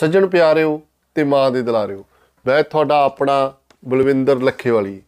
[0.00, 0.80] ਸੱਜਣ ਪਿਆਰਿਓ
[1.14, 2.04] ਤੇ ਮਾਂ ਦੇ ਦੁਲਾਰਿਓ,
[2.46, 3.52] ਮੈਂ ਤੁਹਾਡਾ ਆਪਣਾ
[3.88, 5.02] ਬਲਵਿੰਦਰ ਲੱਖੇਵਾਲੀ।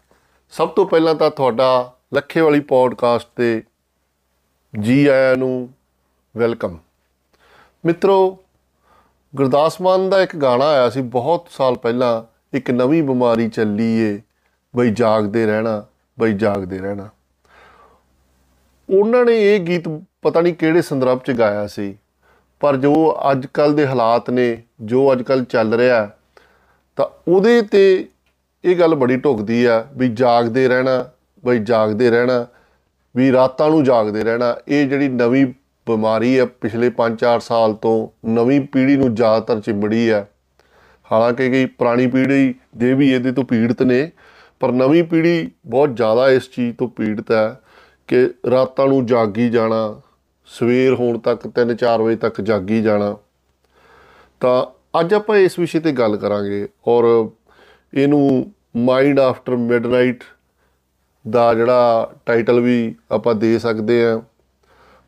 [0.50, 3.62] ਸਭ ਤੋਂ ਪਹਿਲਾਂ ਤਾਂ ਤੁਹਾਡਾ ਲੱਖੇਵਾਲੀ ਪੋਡਕਾਸਟ ਤੇ
[4.78, 5.68] ਜੀ ਆਇਆਂ ਨੂੰ
[6.36, 6.78] ਵੈਲਕਮ।
[7.84, 8.38] ਮਿੱਤਰੋ,
[9.36, 12.22] ਗੁਰਦਾਸ ਮਾਨ ਦਾ ਇੱਕ ਗਾਣਾ ਆਇਆ ਸੀ ਬਹੁਤ ਸਾਲ ਪਹਿਲਾਂ,
[12.56, 14.20] ਇੱਕ ਨਵੀਂ ਬਿਮਾਰੀ ਚੱਲੀ ਏ,
[14.76, 15.84] ਬਈ ਜਾਗਦੇ ਰਹਿਣਾ,
[16.20, 17.08] ਬਈ ਜਾਗਦੇ ਰਹਿਣਾ।
[18.90, 19.88] ਉਹਨਾਂ ਨੇ ਇਹ ਗੀਤ
[20.22, 21.98] ਪਤਾ ਨਹੀਂ ਕਿਹੜੇ ਸੰਦਰਭ 'ਚ ਗਾਇਆ ਸੀ।
[22.62, 22.94] ਪਰ ਜੋ
[23.30, 26.08] ਅੱਜ ਕੱਲ ਦੇ ਹਾਲਾਤ ਨੇ, ਜੋ ਅੱਜ ਕੱਲ ਚੱਲ ਰਿਹਾ,
[26.98, 28.08] ਤਾਂ ਉਹਦੇ ਤੇ
[28.64, 31.04] ਇਹ ਗੱਲ ਬੜੀ ਢੁਕਦੀ ਆ ਵੀ ਜਾਗਦੇ ਰਹਿਣਾ,
[31.44, 32.46] ਬਈ ਜਾਗਦੇ ਰਹਿਣਾ,
[33.14, 35.46] ਵੀ ਰਾਤਾਂ ਨੂੰ ਜਾਗਦੇ ਰਹਿਣਾ, ਇਹ ਜਿਹੜੀ ਨਵੀਂ
[35.86, 40.24] ਬਿਮਾਰੀ ਆ ਪਿਛਲੇ 5-4 ਸਾਲ ਤੋਂ, ਨਵੀਂ ਪੀੜ੍ਹੀ ਨੂੰ ਜ਼ਿਆਦਾਤਰ ਚਿੰਬੜੀ ਆ।
[41.12, 44.10] ਹਾਲਾਂਕਿ ਕਈ ਪੁਰਾਣੀ ਪੀੜ੍ਹੀ ਦੇ ਵੀ ਇਹਦੇ ਤੋਂ ਪੀੜਤ ਨੇ,
[44.60, 47.60] ਪਰ ਨਵੀਂ ਪੀੜ੍ਹੀ ਬਹੁਤ ਜ਼ਿਆਦਾ ਇਸ ਚੀਜ਼ ਤੋਂ ਪੀੜਤ ਹੈ
[48.08, 50.00] ਕਿ ਰਾਤਾਂ ਨੂੰ ਜਾਗੀ ਜਾਣਾ
[50.52, 53.16] ਸਵੇਰ ਹੋਣ ਤੱਕ 3-4 ਵਜੇ ਤੱਕ ਜਾਗੀ ਜਾਣਾ।
[54.40, 54.64] ਤਾਂ
[55.00, 57.04] ਅੱਜ ਆਪਾਂ ਇਸ ਵਿਸ਼ੇ ਤੇ ਗੱਲ ਕਰਾਂਗੇ ਔਰ
[57.92, 60.24] ਇਹਨੂੰ ਮਾਈਂਡ ਆਫਟਰ ਮਿਡਨਾਈਟ
[61.24, 64.20] ਦਾ ਜਿਹੜਾ ਟਾਈਟਲ ਵੀ ਆਪਾਂ ਦੇ ਸਕਦੇ ਆ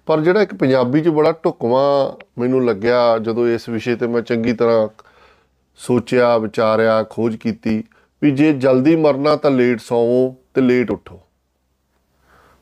[0.09, 4.53] ਪਰ ਜਿਹੜਾ ਇੱਕ ਪੰਜਾਬੀ 'ਚ ਬੜਾ ਢੁਕਵਾਂ ਮੈਨੂੰ ਲੱਗਿਆ ਜਦੋਂ ਇਸ ਵਿਸ਼ੇ ਤੇ ਮੈਂ ਚੰਗੀ
[4.53, 4.89] ਤਰ੍ਹਾਂ
[5.81, 7.83] ਸੋਚਿਆ, ਵਿਚਾਰਿਆ, ਖੋਜ ਕੀਤੀ
[8.23, 11.21] ਵੀ ਜੇ ਜਲਦੀ ਮਰਨਾ ਤਾਂ ਲੇਟ ਸੌਵੋ ਤੇ ਲੇਟ ਉੱਠੋ।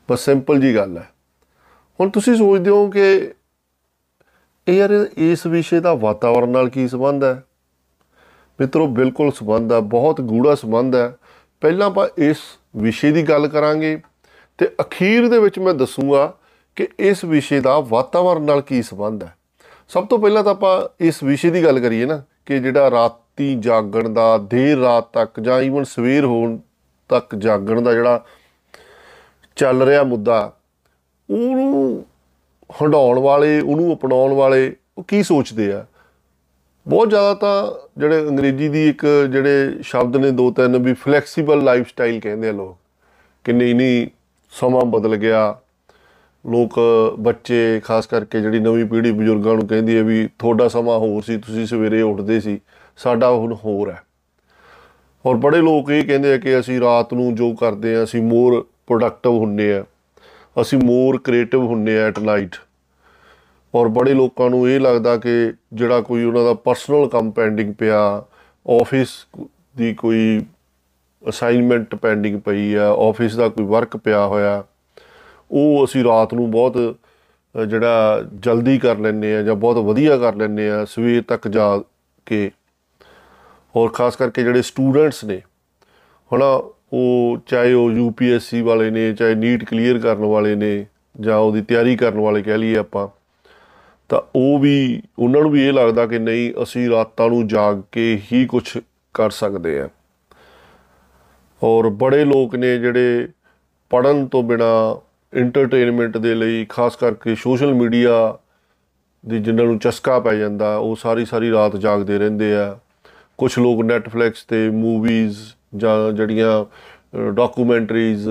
[0.09, 1.12] ਬਸ ਸਿੰਪਲ ਜੀ ਗੱਲ ਹੈ।
[1.99, 3.33] ਹੁਣ ਤੁਸੀਂ ਸੋਚਦੇ ਹੋ ਕਿ
[4.67, 7.43] ਇਹ ਯਾਰ ਇਸ ਵਿਸ਼ੇ ਦਾ ਵਾਤਾਵਰਣ ਨਾਲ ਕੀ ਸੰਬੰਧ ਹੈ?
[8.59, 11.15] ਮਿੱਤਰੋ, ਬਿਲਕੁਲ ਸੰਬੰਧ ਹੈ, ਬਹੁਤ ਗੂੜਾ ਸੰਬੰਧ ਹੈ।
[11.61, 12.37] ਪਹਿਲਾਂ ਆਪਾਂ ਇਸ
[12.75, 14.01] ਵਿਸ਼ੇ ਦੀ ਗੱਲ ਕਰਾਂਗੇ
[14.57, 16.33] ਤੇ ਅਖੀਰ ਦੇ ਵਿੱਚ ਮੈਂ ਦੱਸੂਗਾ
[16.75, 19.35] ਕਿ ਇਸ ਵਿਸ਼ੇ ਦਾ ਵਾਤਾਵਰਣ ਨਾਲ ਕੀ ਸੰਬੰਧ ਹੈ।
[19.89, 24.09] ਸਭ ਤੋਂ ਪਹਿਲਾਂ ਤਾਂ ਆਪਾਂ ਇਸ ਵਿਸ਼ੇ ਦੀ ਗੱਲ ਕਰੀਏ ਨਾ ਕਿ ਜਿਹੜਾ ਰਾਤੀ ਜਾਗਣ
[24.09, 26.57] ਦਾ, ਦੇਰ ਰਾਤ ਤੱਕ ਜਾਂ ਈਵਨ ਸਵੇਰ ਹੋਣ
[27.09, 28.25] ਤੱਕ ਜਾਗਣ ਦਾ ਜਿਹੜਾ
[29.55, 30.57] ਚੱਲ ਰਿਹਾ ਮੁੱਦਾ
[31.33, 32.05] ਉਹਨੂੰ
[32.81, 35.85] ਹੰਡਾਉਣ ਵਾਲੇ, ਉਹਨੂੰ ਅਪਣਾਉਣ ਵਾਲੇ ਉਹ ਕੀ ਸੋਚਦੇ ਆ?
[36.87, 41.87] ਬਹੁਤ ਜ਼ਿਆਦਾ ਤਾਂ ਜਿਹੜੇ ਅੰਗਰੇਜ਼ੀ ਦੀ ਇੱਕ ਜਿਹੜੇ ਸ਼ਬਦ ਨੇ ਦੋ ਤਿੰਨ ਵੀ ਫਲੈਕਸੀਬਲ ਲਾਈਫ
[41.87, 42.77] ਸਟਾਈਲ ਕਹਿੰਦੇ ਆ ਲੋਕ।
[43.43, 44.07] ਕਿ ਨਹੀਂ ਨਹੀਂ,
[44.51, 45.59] ਸਮਾਂ ਬਦਲ ਗਿਆ।
[46.51, 46.79] ਲੋਕ
[47.19, 51.37] ਬੱਚੇ, ਖਾਸ ਕਰਕੇ ਜਿਹੜੀ ਨਵੀਂ ਪੀੜ੍ਹੀ ਬਜ਼ੁਰਗਾਂ ਨੂੰ ਕਹਿੰਦੀ ਹੈ ਵੀ ਤੁਹਾਡਾ ਸਮਾਂ ਹੋਰ ਸੀ,
[51.37, 52.59] ਤੁਸੀਂ ਸਵੇਰੇ ਉੱਠਦੇ ਸੀ,
[52.97, 54.01] ਸਾਡਾ ਹੁਣ ਹੋਰ ਹੈ।
[55.25, 58.67] ਔਰ ਬੜੇ ਲੋਕ ਇਹ ਕਹਿੰਦੇ ਆ ਕਿ ਅਸੀਂ ਰਾਤ ਨੂੰ ਜੋ ਕਰਦੇ ਆ, ਅਸੀਂ ਮੋਰ
[58.87, 59.85] ਪ੍ਰੋਡਕਟਿਵ ਹੁੰਨੇ ਆ।
[60.55, 62.55] ਅਸੀਂ ਮੋਰ ਕ੍ਰੀਏਟਿਵ ਹੁੰਨੇ ਆ ਐਟ ਨਾਈਟ।
[63.73, 65.31] ਔਰ ਬੜੇ ਲੋਕਾਂ ਨੂੰ ਇਹ ਲੱਗਦਾ ਕਿ
[65.73, 68.01] ਜਿਹੜਾ ਕੋਈ ਉਹਨਾਂ ਦਾ ਪਰਸਨਲ ਕੰਮ ਪੈਂਡਿੰਗ ਪਿਆ,
[68.65, 69.09] ਆਫਿਸ
[69.77, 70.45] ਦੀ ਕੋਈ
[71.23, 74.63] ਅਸਾਈਨਮੈਂਟ ਪੈਂਡਿੰਗ ਪਈ ਆ, ਆਫਿਸ ਦਾ ਕੋਈ ਵਰਕ ਪਿਆ ਹੋਇਆ,
[75.51, 76.97] ਉਹ ਅਸੀਂ ਰਾਤ ਨੂੰ ਬਹੁਤ
[77.55, 81.81] ਜਿਹੜਾ ਜਲਦੀ ਕਰ ਲੈਂਦੇ ਆ ਜਾਂ ਬਹੁਤ ਵਧੀਆ ਕਰ ਲੈਂਦੇ ਆ, ਸਵੇਰ ਤੱਕ ਜਾ
[82.27, 82.49] ਕੇ।
[83.75, 85.41] ਔਰ ਖਾਸ ਕਰਕੇ ਜਿਹੜੇ ਸਟੂਡੈਂਟਸ ਨੇ
[86.31, 86.43] ਹੁਣ
[86.93, 90.85] ਉਹ ਚਾਹੇ ਉਹ ਯੂਪੀਐਸਸੀ ਵਾਲੇ ਨੇ, ਚਾਹੇ ਨੀਟ ਕਲੀਅਰ ਕਰਨ ਵਾਲੇ ਨੇ,
[91.19, 93.07] ਜਾਂ ਉਹਦੀ ਤਿਆਰੀ ਕਰਨ ਵਾਲੇ ਕਹਿ ਲਈਏ ਆਪਾਂ,
[94.09, 98.21] ਤਾਂ ਉਹ ਵੀ, ਉਹਨਾਂ ਨੂੰ ਵੀ ਇਹ ਲੱਗਦਾ ਕਿ ਨਹੀਂ, ਅਸੀਂ ਰਾਤਾਂ ਨੂੰ ਜਾਗ ਕੇ
[98.33, 98.77] ਹੀ ਕੁਝ
[99.13, 99.89] ਕਰ ਸਕਦੇ ਆ
[101.61, 103.27] ਔਰ ਬੜੇ ਲੋਕ ਨੇ ਜਿਹੜੇ
[103.89, 104.99] ਪੜਨ ਤੋਂ ਬਿਨਾ
[105.33, 108.37] ਐਂਟਰਟੇਨਮੈਂਟ ਦੇ ਲਈ, ਖਾਸ ਕਰਕੇ ਸੋਸ਼ਲ ਮੀਡੀਆ
[109.25, 112.79] ਦੀ ਜਿਨ੍ਹਾਂ ਨੂੰ ਚਸਕਾ ਪੈ ਜਾਂਦਾ, ਉਹ ਸਾਰੀ ਸਾਰੀ ਰਾਤ ਜਾਗਦੇ ਰਹਿੰਦੇ ਆ।
[113.37, 115.37] ਕੁਝ ਲੋਕ ਨੈਟਫਲਿਕਸ ਤੇ ਮੂਵੀਜ਼
[115.77, 116.65] ਜਾਂ ਜਿਹੜੀਆਂ
[117.33, 118.29] ਡਾਕੂਮੈਂਟਰੀਜ਼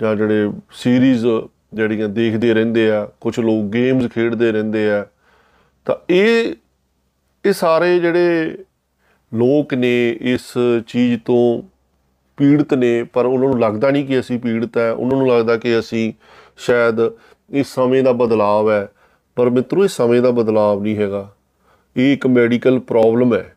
[0.00, 1.26] ਜਾਂ ਜਿਹੜੇ ਸੀਰੀਜ਼
[1.74, 5.06] ਜਿਹੜੀਆਂ ਦੇਖਦੇ ਰਹਿੰਦੇ ਆ ਕੁਝ ਲੋਕ ਗੇਮਸ ਖੇਡਦੇ ਰਹਿੰਦੇ ਆ,
[5.86, 6.54] ਤਾਂ ਇਹ
[7.44, 8.58] ਇਹ ਸਾਰੇ ਜਿਹੜੇ
[9.32, 10.52] ਲੋਕ ਨੇ ਇਸ
[10.86, 11.62] ਚੀਜ਼ ਤੋਂ
[12.38, 15.78] ਪੀੜਤ ਨੇ, ਪਰ ਉਹਨਾਂ ਨੂੰ ਲੱਗਦਾ ਨਹੀਂ ਕਿ ਅਸੀਂ ਪੀੜਤ ਹੈ ਉਹਨਾਂ ਨੂੰ ਲੱਗਦਾ ਕਿ
[15.78, 16.12] ਅਸੀਂ
[16.58, 17.00] ਸ਼ਾਇਦ
[17.50, 18.88] ਇਸ ਸਮੇਂ ਦਾ ਬਦਲਾਅ ਹੈ,
[19.36, 21.28] ਪਰ ਮਿੱਤਰੋ ਇਹ ਸਮੇਂ ਦਾ ਬਦਲਾਅ ਨਹੀਂ ਹੈਗਾ।
[21.96, 23.54] ਇਹ ਇੱਕ ਮੈਡੀਕਲ ਪ੍ਰੋਬਲਮ ਹੈ।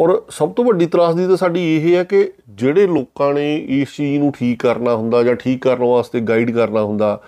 [0.00, 4.18] ਔਰ ਸਭ ਤੋਂ ਵੱਡੀ ਤਰਾਸਦੀ ਤਾਂ ਸਾਡੀ ਇਹ ਹੈ ਕਿ ਜਿਹੜੇ ਲੋਕਾਂ ਨੇ ਇਸ ਚੀਜ਼
[4.20, 7.20] ਨੂੰ ਠੀਕ ਕਰਨਾ ਹੁੰਦਾ ਜਾਂ ਠੀਕ ਕਰਨ ਵਾਸਤੇ ਗਾਈਡ ਕਰਨਾ ਹੁੰਦਾ,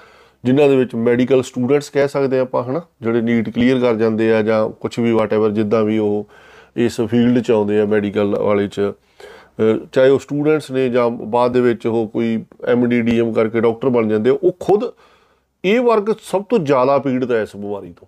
[0.44, 2.80] ਜਿਨ੍ਹਾਂ ਦੇ ਵਿੱਚ ਮੈਡੀਕਲ ਸਟੂਡੈਂਟਸ ਕਹਿ ਸਕਦੇ ਆਪਾਂ, ਹਨਾ?
[3.02, 6.26] ਜਿਹੜੇ ਨੀਟ ਕਲੀਅਰ ਕਰ ਜਾਂਦੇ ਆ ਜਾਂ ਕੁਝ ਵੀ ਵਾਟਐਵਰ ਜਿੱਦਾਂ ਵੀ ਉਹ
[6.76, 8.92] ਇਸ ਫੀਲਡ 'ਚ ਆਉਂਦੇ ਆ ਮੈਡੀਕਲ ਵਾਲੇ 'ਚ
[9.92, 14.08] ਚਾਹੇ ਉਹ ਸਟੂਡੈਂਟਸ ਨੇ ਜਾਂ ਬਾਅਦ ਦੇ ਵਿੱਚ ਉਹ ਕੋਈ ਐਮਡੀ ਡੀਐਮ ਕਰਕੇ ਡਾਕਟਰ ਬਣ
[14.08, 14.90] ਜਾਂਦੇ ਉਹ ਖੁਦ
[15.64, 18.06] ਇਹ ਵਰਗ ਸਭ ਤੋਂ ਜ਼ਿਆਦਾ ਪੀੜਤ ਹੈ ਇਸ ਬਿਮਾਰੀ ਤੋਂ।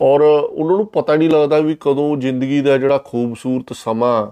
[0.00, 4.26] ਔਰ ਉਹਨਾਂ ਨੂੰ ਪਤਾ ਨਹੀਂ ਲੱਗਦਾ ਵੀ ਕਦੋਂ ਜ਼ਿੰਦਗੀ ਦਾ ਜਿਹੜਾ ਖੂਬਸੂਰਤ ਸਮਾਂ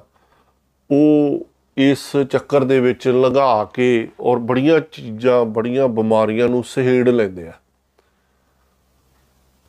[0.90, 7.48] ਉਹ ਇਸ ਚੱਕਰ ਦੇ ਵਿੱਚ ਲਗਾ ਕੇ ਔਰ ਬੜੀਆਂ ਚੀਜ਼ਾਂ, ਬੜੀਆਂ ਬਿਮਾਰੀਆਂ ਨੂੰ ਸਹੇੜ ਲੈਂਦੇ
[7.48, 7.52] ਆ।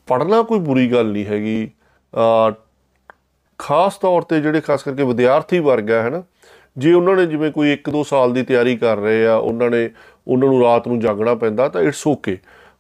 [0.07, 1.69] ਪੜਨਾ ਕੋਈ ਬੁਰੀ ਗੱਲ ਨਹੀਂ ਹੈਗੀ।
[3.60, 6.24] ਖਾਸ ਤੌਰ ਤੇ ਜਿਹੜੇ ਖਾਸ ਕਰਕੇ ਵਿਦਿਆਰਥੀ ਵਰਗ ਹੈ ਹਨਾ
[6.78, 9.90] ਜੇ ਉਹਨਾਂ ਨੇ ਜਿਵੇਂ ਕੋਈ 1-2 ਸਾਲ ਦੀ ਤਿਆਰੀ ਕਰ ਰਹੇ ਆ, ਉਹਨਾਂ ਨੇ,
[10.28, 12.38] ਉਹਨਾਂ ਨੂੰ ਰਾਤ ਨੂੰ ਜਾਗਣਾ ਪੈਂਦਾ ਤਾਂ ਇਟਸ ਓਕੇ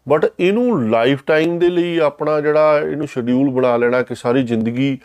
[0.09, 4.97] ਬਟ ਇਹਨੂੰ ਲਾਈਫ ਟਾਈਮ ਦੇ ਲਈ ਆਪਣਾ ਜਿਹੜਾ ਇਹਨੂੰ ਸ਼ਡਿਊਲ ਬਣਾ ਲੈਣਾ ਕਿ ਸਾਰੀ ਜ਼ਿੰਦਗੀ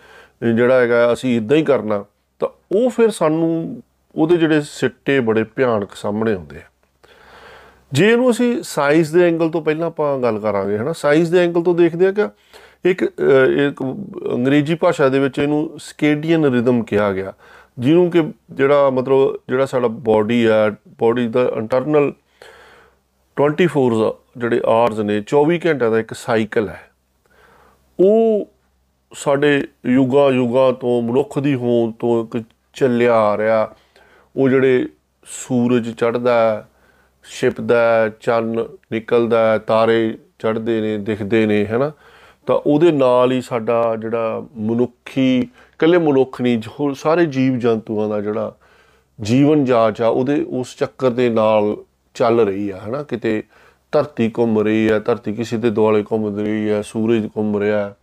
[0.55, 2.05] ਜਿਹੜਾ ਹੈਗਾ ਅਸੀਂ ਇਦਾਂ ਹੀ ਕਰਨਾ
[2.41, 3.83] ਤਾਂ ਉਹ ਫਿਰ ਸਾਨੂੰ
[4.15, 6.61] ਉਹਦੇ ਜਿਹੜੇ ਸਿੱਟੇ ਬੜੇ ਭਿਆਨਕ ਸਾਹਮਣੇ ਆਉਂਦੇ ਆ।
[7.93, 11.62] ਜੇ ਇਹਨੂੰ ਅਸੀਂ ਸਾਈਜ਼ ਦੇ ਐਂਗਲ ਤੋਂ ਪਹਿਲਾਂ ਆਪਾਂ ਗੱਲ ਕਰਾਂਗੇ ਹਨਾ ਸਾਈਜ਼ ਦੇ ਐਂਗਲ
[11.62, 12.29] ਤੋਂ ਦੇਖਦੇ ਆ ਕਿ
[12.91, 13.83] ਇੱਕ ਅਹ, ਇੱਕ
[14.35, 17.33] ਅੰਗਰੇਜ਼ੀ ਭਾਸ਼ਾ ਦੇ ਵਿੱਚ ਇਹਨੂੰ ਸਕੇਡੀਅਨ ਰਿਦਮ ਕਿਹਾ ਗਿਆ
[17.79, 20.71] ਜਿਹਨੂੰ ਕਿ ਜਿਹੜਾ ਮਤਲਬ ਜਿਹੜਾ ਸਾਡਾ ਬਾਡੀ ਆ
[21.01, 22.12] ਬਾਡੀ ਦਾ ਇੰਟਰਨਲ
[23.37, 23.67] 24
[24.37, 26.91] ਜਿਹੜੇ ਆਵਰਸ ਨੇ 24 ਘੰਟਿਆਂ ਦਾ ਇੱਕ ਸਾਈਕਲ ਹੈ।
[28.01, 28.49] ਉਹ
[29.15, 32.45] ਸਾਡੇ ਯੁਗਾ ਯੁਗਾ ਤੋਂ ਮਨੁੱਖ ਦੀ ਹੋਂਦ ਤੋਂ ਇੱਕ
[32.75, 33.75] ਚੱਲਿਆ ਆ ਰਿਹਾ।
[34.37, 34.89] ਉਹ ਜਿਹੜੇ
[35.27, 36.69] ਸੂਰਜ ਚੜ੍ਹਦਾ ਹੈ,
[37.31, 41.93] ਛਿਪਦਾ ਹੈ, ਚੰਨ ਨਿਕਲਦਾ ਹੈ, ਤਾਰੇ ਚੜ੍ਹਦੇ ਨੇ ਦਿਖਦੇ ਨੇ ਹੈਨਾ?
[42.47, 48.21] ਤਾਂ ਉਹਦੇ ਨਾਲ ਹੀ ਸਾਡਾ ਜਿਹੜਾ ਮਨੁੱਖੀ ਇਕੱਲੇ ਮਨੁੱਖ ਨਹੀਂ ਜੋ ਸਾਰੇ ਜੀਵ ਜੰਤੂਆਂ ਦਾ
[48.21, 48.55] ਜਿਹੜਾ
[49.21, 51.77] ਜੀਵਨ ਜਾਚ ਆ ਉਹਦੇ ਉਸ ਚੱਕਰ ਦੇ ਨਾਲ
[52.15, 53.03] ਚੱਲ ਰਹੀ ਆ ਹਨਾ?
[53.03, 53.43] ਕਿਤੇ
[53.94, 57.94] ਧਰਤੀ ਘੁੰਮ ਰਹੀ ਹੈ, ਧਰਤੀ ਕਿਸੇ ਦੇ ਦੁਆਲੇ ਘੁੰਮ ਰਹੀ ਹੈ, ਸੂਰਜ ਘੁੰਮ ਰਿਹਾ ਹੈ।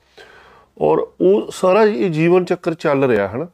[0.81, 3.47] ਔਰ ਉਹ ਸਾਰਾ ਇਹ ਜੀਵਨ ਚੱਕਰ ਚੱਲ ਰਿਹਾ ਹੈ ਨਾ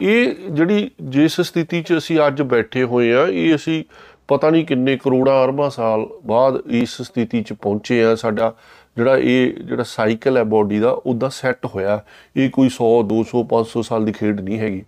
[0.00, 3.82] ਇਹ ਜਿਹੜੀ ਜਿਸ ਸਥਿਤੀ 'ਚ ਅਸੀਂ ਅੱਜ ਬੈਠੇ ਹੋਏ ਆ ਇਹ ਅਸੀਂ
[4.28, 8.52] ਪਤਾ ਨਹੀਂ ਕਿੰਨੇ ਕਰੋੜਾਂ ਅਰਬਾਂ ਸਾਲ ਬਾਅਦ ਇਸ ਸਥਿਤੀ 'ਚ ਪਹੁੰਚੇ ਆ ਸਾਡਾ
[8.96, 12.00] ਜਿਹੜਾ ਇਹ ਜਿਹੜਾ ਸਾਈਕਲ ਹੈ ਬਾਡੀ ਦਾ, ਉਹਦਾ ਸੈੱਟ ਹੋਇਆ।
[12.36, 14.82] ਇਹ ਕੋਈ 100 200 500 ਸਾਲ ਦੀ ਖੇਡ ਨਹੀਂ ਹੈਗੀ।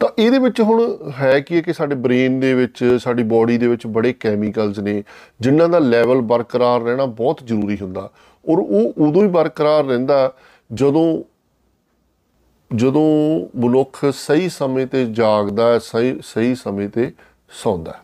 [0.00, 3.66] ਤਾਂ ਇਹਦੇ ਵਿੱਚ ਹੁਣ ਹੈ ਕੀ ਹੈ ਕਿ ਸਾਡੇ ਬ੍ਰੇਨ ਦੇ ਵਿੱਚ, ਸਾਡੀ ਬਾਡੀ ਦੇ
[3.66, 5.02] ਵਿੱਚ ਬੜੇ ਕੈਮੀਕਲਸ ਨੇ,
[5.40, 8.10] ਜਿਨ੍ਹਾਂ ਦਾ ਲੈਵਲ ਬਰਕਰਾਰ ਰਹਿਣਾ ਬਹੁਤ ਜ਼ਰੂਰੀ ਹੁੰਦਾ।
[8.48, 10.32] ਔਰ ਉਹ ਉਦੋਂ ਹੀ ਬਰਕਰਾਰ ਰਹਿੰਦਾ
[10.72, 11.22] ਜਦੋਂ
[12.76, 17.12] ਜਦੋਂ ਮਨੁੱਖ ਸਹੀ ਸਮੇਂ ਤੇ ਜਾਗਦਾ ਹੈ, ਸਹੀ ਸਹੀ ਸਮੇਂ ਤੇ
[17.62, 18.00] ਸੌਂਦਾ ਹੈ।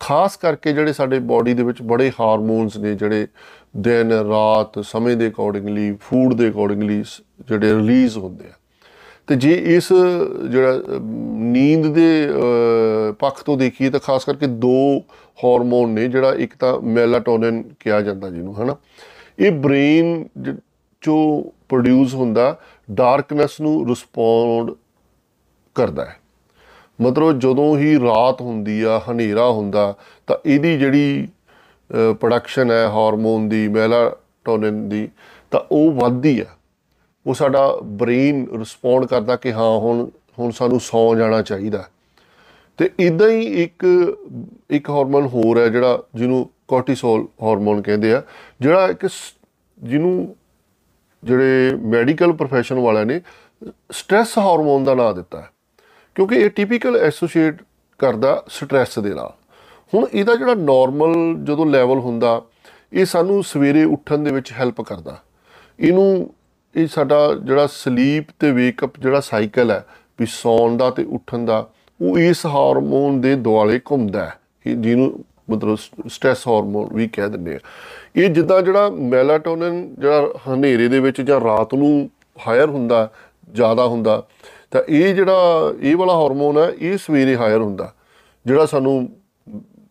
[0.00, 3.26] ਖਾਸ ਕਰਕੇ ਜਿਹੜੇ ਸਾਡੇ ਬਾਡੀ ਦੇ ਵਿੱਚ ਬੜੇ ਹਾਰਮੋਨਸ ਨੇ, ਜਿਹੜੇ
[3.76, 7.02] ਦਿਨ, ਰਾਤ ਸਮੇਂ ਦੇ ਅਕੋਰਡਿੰਗਲੀ ਫੂਡ ਦੇ ਅਕੋਰਡਿੰਗਲੀ
[7.48, 8.59] ਜਿਹੜੇ ਰਿਲੀਜ਼ ਹੁੰਦੇ ਆ।
[9.30, 9.88] ਤੇ ਜੇ ਇਸ
[10.50, 15.02] ਜਿਹੜਾ ਅਮ, ਨੀਂਦ ਦੇ ਅ, ਪੱਖ ਤੋਂ ਦੇਖੀਏ ਤਾਂ ਖਾਸ ਕਰਕੇ ਦੋ
[15.44, 18.76] ਹਾਰਮੋਨ ਨੇ ਜਿਹੜਾ ਇੱਕ ਤਾਂ ਮੈਲਾਟੋਨਿਨ ਕਿਹਾ ਜਾਂਦਾ ਜਿਹਨੂੰ ਹਨਾ?
[19.38, 20.28] ਇਹ ਬ੍ਰੇਨ
[21.00, 22.58] ਚੋਂ ਪ੍ਰੋਡਿਊਸ ਹੁੰਦਾ
[22.90, 24.70] ਡਾਰਕਨੈਸ ਨੂੰ ਰਿਸਪੌਂਡ
[25.74, 26.16] ਕਰਦਾ ਹੈ।
[27.00, 29.94] ਮਤਲਬ ਜਦੋਂ ਹੀ ਰਾਤ ਹੁੰਦੀ ਆ ਹਨੇਰਾ ਹੁੰਦਾ
[30.26, 31.28] ਤਾਂ ਇਹਦੀ ਜਿਹੜੀ
[32.20, 35.08] ਪ੍ਰੋਡਕਸ਼ਨ ਹੈ ਹਾਰਮੋਨ ਦੀ ਮੈਲਾਟੋਨਿਨ ਦੀ
[35.50, 36.44] ਤਾਂ ਉਹ ਵੱਧਦੀ ਆ।
[37.26, 41.88] ਉਹ ਸਾਡਾ ਬ੍ਰੇਨ ਰਿਸਪੌਂਡ ਕਰਦਾ ਕਿ ਹਾਂ, ਹੁਣ ਹੁਣ ਸਾਨੂੰ ਸੌਂ ਜਾਣਾ ਚਾਹੀਦਾ।
[42.76, 43.84] ਤੇ ਇਦਾਂ ਹੀ ਇੱਕ
[44.70, 48.22] ਇੱਕ ਹਾਰਮੋਨ ਹੋਰ ਹੈ ਜਿਹੜਾ ਜਿਹਨੂੰ ਕੋਰਟੀਸੋਲ ਹਾਰਮੋਨ ਕਹਿੰਦੇ ਆ,
[48.60, 49.34] ਜਿਹੜਾ ਇੱਕ ਸ-
[49.78, 50.36] ਜਿਹਨੂੰ
[51.24, 53.20] ਜਿਹੜੇ ਮੈਡੀਕਲ ਪ੍ਰੋਫੈਸ਼ਨ ਵਾਲਿਆਂ ਨੇ
[53.92, 55.50] ਸਟ੍ਰੈਸ ਹਾਰਮੋਨ ਦਾ ਨਾਮ ਦਿੱਤਾ ਹੈ।
[56.14, 57.62] ਕਿਉਂਕਿ ਇਹ ਟਿਪੀਕਲ ਐਸੋਸੀਏਟ
[57.98, 59.32] ਕਰਦਾ ਸਟ੍ਰੈਸ ਦੇ ਨਾਲ।
[59.94, 62.42] ਹੁਣ ਇਹਦਾ ਜਿਹੜਾ ਨਾਰਮਲ ਜਦੋਂ ਲੈਵਲ ਹੁੰਦਾ,
[62.92, 65.22] ਇਹ ਸਾਨੂੰ ਸਵੇਰੇ ਉੱਠਣ ਦੇ ਵਿੱਚ ਹੈਲਪ ਕਰਦਾ।
[65.80, 66.34] ਇਹਨੂੰ
[66.76, 69.84] ਇਹ ਸਾਡਾ ਜਿਹੜਾ ਸਲੀਪ ਤੇ ਵੇਕਅਪ ਜਿਹੜਾ ਸਾਈਕਲ ਹੈ,
[70.20, 71.70] ਵੀ ਸੌਣ ਦਾ ਤੇ ਉੱਠਣ ਦਾ,
[72.00, 75.76] ਉਹ ਇਸ ਹਾਰਮੋਨ ਦੇ ਦੁਆਲੇ ਘੁੰਮਦਾ ਹੈ। ਇਹ ਜਿਹਨੂੰ ਮਤਲਬ
[76.08, 77.58] ਸਟ੍ਰੈਸ ਹਾਰਮੋਨ ਵੀ ਕਹਿ ਦਿੰਦੇ ਆ।
[78.16, 82.10] ਇਹ ਜਿੱਦਾਂ ਜਿਹੜਾ ਮੈਲਾਟੋਨਿਨ ਜਿਹੜਾ ਹਨੇਰੇ ਦੇ ਵਿੱਚ ਜਾਂ ਰਾਤ ਨੂੰ
[82.46, 83.10] ਹਾਇਰ ਹੁੰਦਾ,
[83.52, 84.26] ਜ਼ਿਆਦਾ ਹੁੰਦਾ,
[84.70, 87.94] ਤਾਂ ਇਹ ਜਿਹੜਾ, ਇਹ ਵਾਲਾ ਹਾਰਮੋਨ ਹੈ, ਇਹ ਸਵੇਰੇ ਹਾਇਰ ਹੁੰਦਾ।
[88.46, 89.08] ਜਿਹੜਾ ਸਾਨੂੰ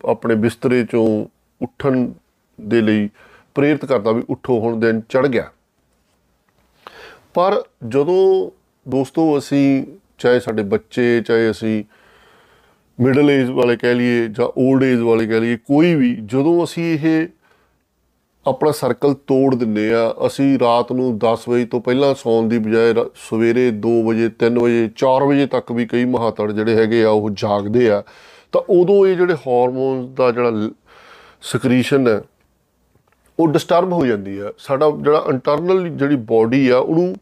[0.04, 1.26] ਆਪਣੇ ਬਿਸਤਰੇ ਚੋਂ
[1.62, 2.08] ਉੱਠਣ
[2.60, 3.08] ਦੇ ਲਈ
[3.54, 5.50] ਪ੍ਰੇਰਿਤ ਕਰਦਾ ਵੀ ਉੱਠੋ, ਹੁਣ ਦਿਨ ਚੜ ਗਿਆ।
[7.34, 8.50] ਪਰ ਜਦੋਂ
[8.90, 9.84] ਦੋਸਤੋ ਅਸੀਂ,
[10.18, 11.84] ਚਾਹੇ ਸਾਡੇ ਬੱਚੇ, ਚਾਹੇ ਅਸੀਂ
[13.00, 16.98] ਮਿਡਲ ਏਜ ਵਾਲੇ ਕਹਿ ਲਈਏ ਜਾਂ 올ਡ ਏਜ ਵਾਲੇ ਕਹਿ ਲਈਏ, ਕੋਈ ਵੀ, ਜਦੋਂ ਅਸੀਂ
[17.02, 17.26] ਇਹ
[18.46, 22.94] ਆਪਣਾ ਸਰਕਲ ਤੋੜ ਦਿੰਦੇ ਆ, ਅਸੀਂ ਰਾਤ ਨੂੰ 10 ਵਜੇ ਤੋਂ ਪਹਿਲਾਂ ਸੌਣ ਦੀ ਬਜਾਏ
[22.94, 27.10] ਰਾ- ਸਵੇਰੇ 2 ਵਜੇ 3 ਵਜੇ 4 ਵਜੇ ਤੱਕ ਵੀ ਕਈ ਮਹਾਤੜ ਜਿਹੜੇ ਹੈਗੇ ਆ,
[27.10, 28.02] ਉਹ ਜਾਗਦੇ ਆ,
[28.52, 30.50] ਤਾਂ ਉਦੋਂ ਇਹ ਜਿਹੜੇ ਹਾਰਮੋਨਸ ਦਾ ਜਿਹੜਾ
[31.42, 32.20] ਸਕ੍ਰੀਸ਼ਨ ਹੈ
[33.38, 37.14] ਉਹ ਡਿਸਟਰਬ ਹੋ ਜਾਂਦੀ ਆ। ਸਾਡਾ ਜਿਹੜਾ ਇੰਟਰਨਲ ਜਿਹੜੀ ਬਾਡੀ ਆ, ਉਹਨੂੰ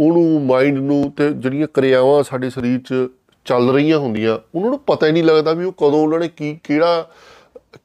[0.00, 3.08] ਉਹਨੂੰ ਮਾਈਂਡ ਨੂੰ ਤੇ ਜਿਹੜੀਆਂ ਕਿਰਿਆਵਾਂ ਸਾਡੇ ਸਰੀਰ 'ਚ
[3.46, 6.58] ਚੱਲ ਰਹੀਆਂ ਹੁੰਦੀਆਂ, ਉਹਨਾਂ ਨੂੰ ਪਤਾ ਹੀ ਨਹੀਂ ਲੱਗਦਾ ਵੀ ਉਹ ਕਦੋਂ ਉਹਨਾਂ ਨੇ ਕੀ,
[6.64, 7.08] ਕਿਹੜਾ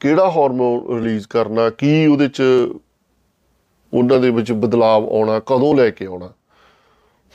[0.00, 2.42] ਕਿਹੜਾ ਹਾਰਮੋਨ ਰਿਲੀਜ਼ ਕਰਨਾ, ਕੀ ਉਹਦੇ 'ਚ
[3.92, 6.32] ਉਹਨਾਂ ਦੇ ਵਿੱਚ ਬਦਲਾਵ ਆਉਣਾ, ਕਦੋਂ ਲੈ ਕੇ ਆਉਣਾ।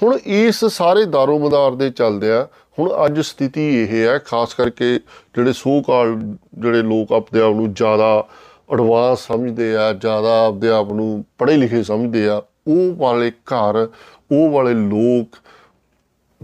[0.03, 2.46] ਹੁਣ ਇਸ ਸਾਰੇ ਦਾਰੋ ਮਦਾਰ ਦੇ ਚੱਲਦਿਆਂ
[2.79, 4.96] ਹੁਣ ਅੱਜ ਸਥਿਤੀ ਇਹ ਹੈ ਖਾਸ ਕਰਕੇ
[5.36, 6.15] ਜਿਹੜੇ ਸੋ ਕਾਲ
[6.60, 8.27] ਜਿਹੜੇ ਲੋਕ ਆਪਣੇ ਆਪ ਨੂੰ ਜ਼ਿਆਦਾ
[8.72, 13.88] ਐਡਵਾਂਸ ਸਮਝਦੇ ਆ, ਜ਼ਿਆਦਾ ਆਪਣੇ ਆਪ ਨੂੰ ਪੜ੍ਹੇ ਲਿਖੇ ਸਮਝਦੇ ਆ, ਉਹ ਵਾਲੇ ਘਰ,
[14.32, 15.38] ਉਹ ਵਾਲੇ ਲੋਕ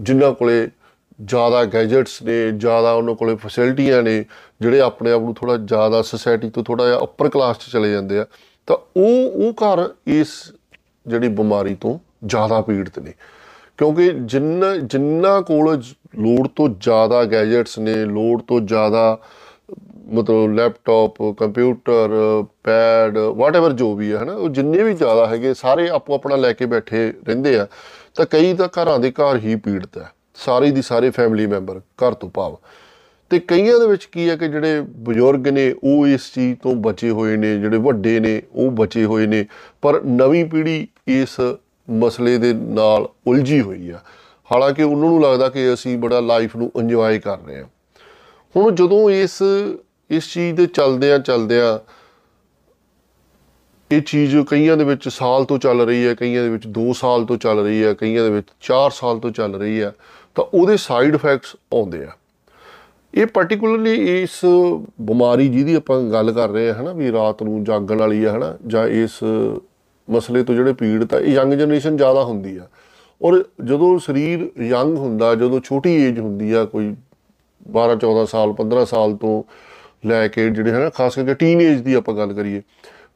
[0.00, 0.68] ਜਿਨ੍ਹਾਂ ਕੋਲੇ
[1.24, 4.24] ਜ਼ਿਆਦਾ ਗੈਜਟਸ ਨੇ, ਜ਼ਿਆਦਾ ਉਹਨਾਂ ਕੋਲੇ ਫੈਸਿਲਿਟੀਆਂ ਨੇ,
[4.60, 8.18] ਜਿਹੜੇ ਆਪਣੇ ਆਪ ਨੂੰ ਥੋੜਾ ਜ਼ਿਆਦਾ ਸੋਸਾਇਟੀ ਤੋਂ ਥੋੜਾ ਜਿਹਾ ਅਪਰ ਕਲਾਸ 'ਚ ਚਲੇ ਜਾਂਦੇ
[8.18, 8.26] ਆ,
[8.66, 10.52] ਤਾਂ ਉਹ ਉਹ ਘਰ ਇਸ
[11.06, 13.12] ਜਿਹੜੀ ਬਿਮਾਰੀ ਤੋਂ ਜ਼ਿਆਦਾ ਪੀੜਤ ਨੇ।
[13.78, 19.18] ਕਿਉਂਕਿ ਜਿੰਨਾ ਜਿੰਨਾ ਕੋਲ ਜ- ਲੋੜ ਤੋਂ ਜ਼ਿਆਦਾ ਗੈਜਟਸ ਨੇ, ਲੋੜ ਤੋਂ ਜ਼ਿਆਦਾ
[20.12, 22.10] ਮਤਲਬ ਲੈਪਟਾਪ, ਕੰਪਿਊਟਰ,
[22.64, 26.52] ਪੈਡ ਵਾਟਐਵਰ ਜੋ ਵੀ ਹੈ ਹਨਾ, ਉਹ ਜਿੰਨੇ ਵੀ ਜ਼ਿਆਦਾ ਹੈਗੇ, ਸਾਰੇ ਆਪੋ ਆਪਣਾ ਲੈ
[26.52, 27.66] ਕੇ ਬੈਠੇ ਰਹਿੰਦੇ ਆ,
[28.14, 32.14] ਤਾਂ ਕਈ ਤਾਂ ਘਰਾਂ ਦੇ ਘਰ ਹੀ ਪੀੜਤ ਹੈ ਸਾਰੇ ਦੀ ਸਾਰੇ ਫੈਮਿਲੀ ਮੈਂਬਰ ਘਰ
[32.14, 32.56] ਤੋਂ ਭਾਵ।
[33.30, 37.10] ਤੇ ਕਈਆਂ ਦੇ ਵਿੱਚ ਕੀ ਹੈ ਕਿ ਜਿਹੜੇ ਬਜ਼ੁਰਗ ਨੇ, ਉਹ ਇਸ ਚੀਜ਼ ਤੋਂ ਬਚੇ
[37.10, 39.46] ਹੋਏ ਨੇ, ਜਿਹੜੇ ਵੱਡੇ ਨੇ, ਉਹ ਬਚੇ ਹੋਏ ਨੇ,
[39.82, 41.40] ਪਰ ਨਵੀਂ ਪੀੜ੍ਹੀ ਇਸ
[41.90, 44.00] ਮਸਲੇ ਦੇ ਨਾਲ ਉਲਝੀ ਹੋਈ ਆ।
[44.52, 47.68] ਹਾਲਾਂਕਿ ਉਹਨਾਂ ਨੂੰ ਲੱਗਦਾ ਕਿ ਅਸੀਂ ਬੜਾ ਲਾਈਫ ਨੂੰ ਇੰਜੋਏ ਕਰ ਰਹੇ ਹਾਂ
[48.56, 49.42] ਹੁਣ ਜਦੋਂ ਇਸ
[50.10, 51.78] ਇਸ ਚੀਜ਼ ਦੇ ਚੱਲਦਿਆਂ ਚੱਲਦਿਆਂ
[53.90, 57.24] ਇਹ ਚੀਜ਼ ਕਈਆਂ ਦੇ ਵਿੱਚ ਸਾਲ ਤੋਂ ਚੱਲ ਰਹੀ ਹੈ, ਕਈਆਂ ਦੇ ਵਿੱਚ 2 ਸਾਲ
[57.24, 59.92] ਤੋਂ ਚੱਲ ਰਹੀ ਹੈ, ਕਈਆਂ ਦੇ ਵਿੱਚ 4 ਸਾਲ ਤੋਂ ਚੱਲ ਰਹੀ ਹੈ,
[60.34, 62.10] ਤਾਂ ਉਹਦੇ ਸਾਈਡ ਇਫੈਕਟਸ ਆਉਂਦੇ ਆ।
[63.14, 64.40] ਇਹ ਪਾਰਟਿਕੂਲਰਲੀ ਇਸ
[65.00, 68.56] ਬਿਮਾਰੀ ਜਿਹਦੀ ਆਪਾਂ ਗੱਲ ਕਰ ਰਹੇ ਹਾਂ, ਹਨਾ, ਵੀ ਰਾਤ ਨੂੰ ਜਾਗਣ ਵਾਲੀ ਹੈ, ਹਨਾ,
[68.66, 69.10] ਜਾਂ ਇਸ
[70.10, 72.68] ਮਸਲੇ ਤੋਂ ਜਿਹੜੇ ਪੀੜਤ ਆ, ਇਹ ਯੰਗ ਜਨਰੇਸ਼ਨ ਜ਼ਿਆਦਾ ਹੁੰਦੀ ਆ।
[73.22, 76.94] ਔਰ ਜਦੋਂ ਸਰੀਰ ਯੰਗ ਹੁੰਦਾ, ਜਦੋਂ ਛੋਟੀ ਏਜ ਹੁੰਦੀ ਆ, ਕੋਈ
[77.76, 79.42] 12 14 ਸਾਲ 15 ਸਾਲ ਤੋਂ
[80.06, 82.62] ਲੈ ਕੇ ਜਿਹੜੇ ਹਨਾ, ਖਾਸ ਕਰਕੇ ਟੀਨ ਏਜ ਦੀ ਆਪਾਂ ਗੱਲ ਕਰੀਏ,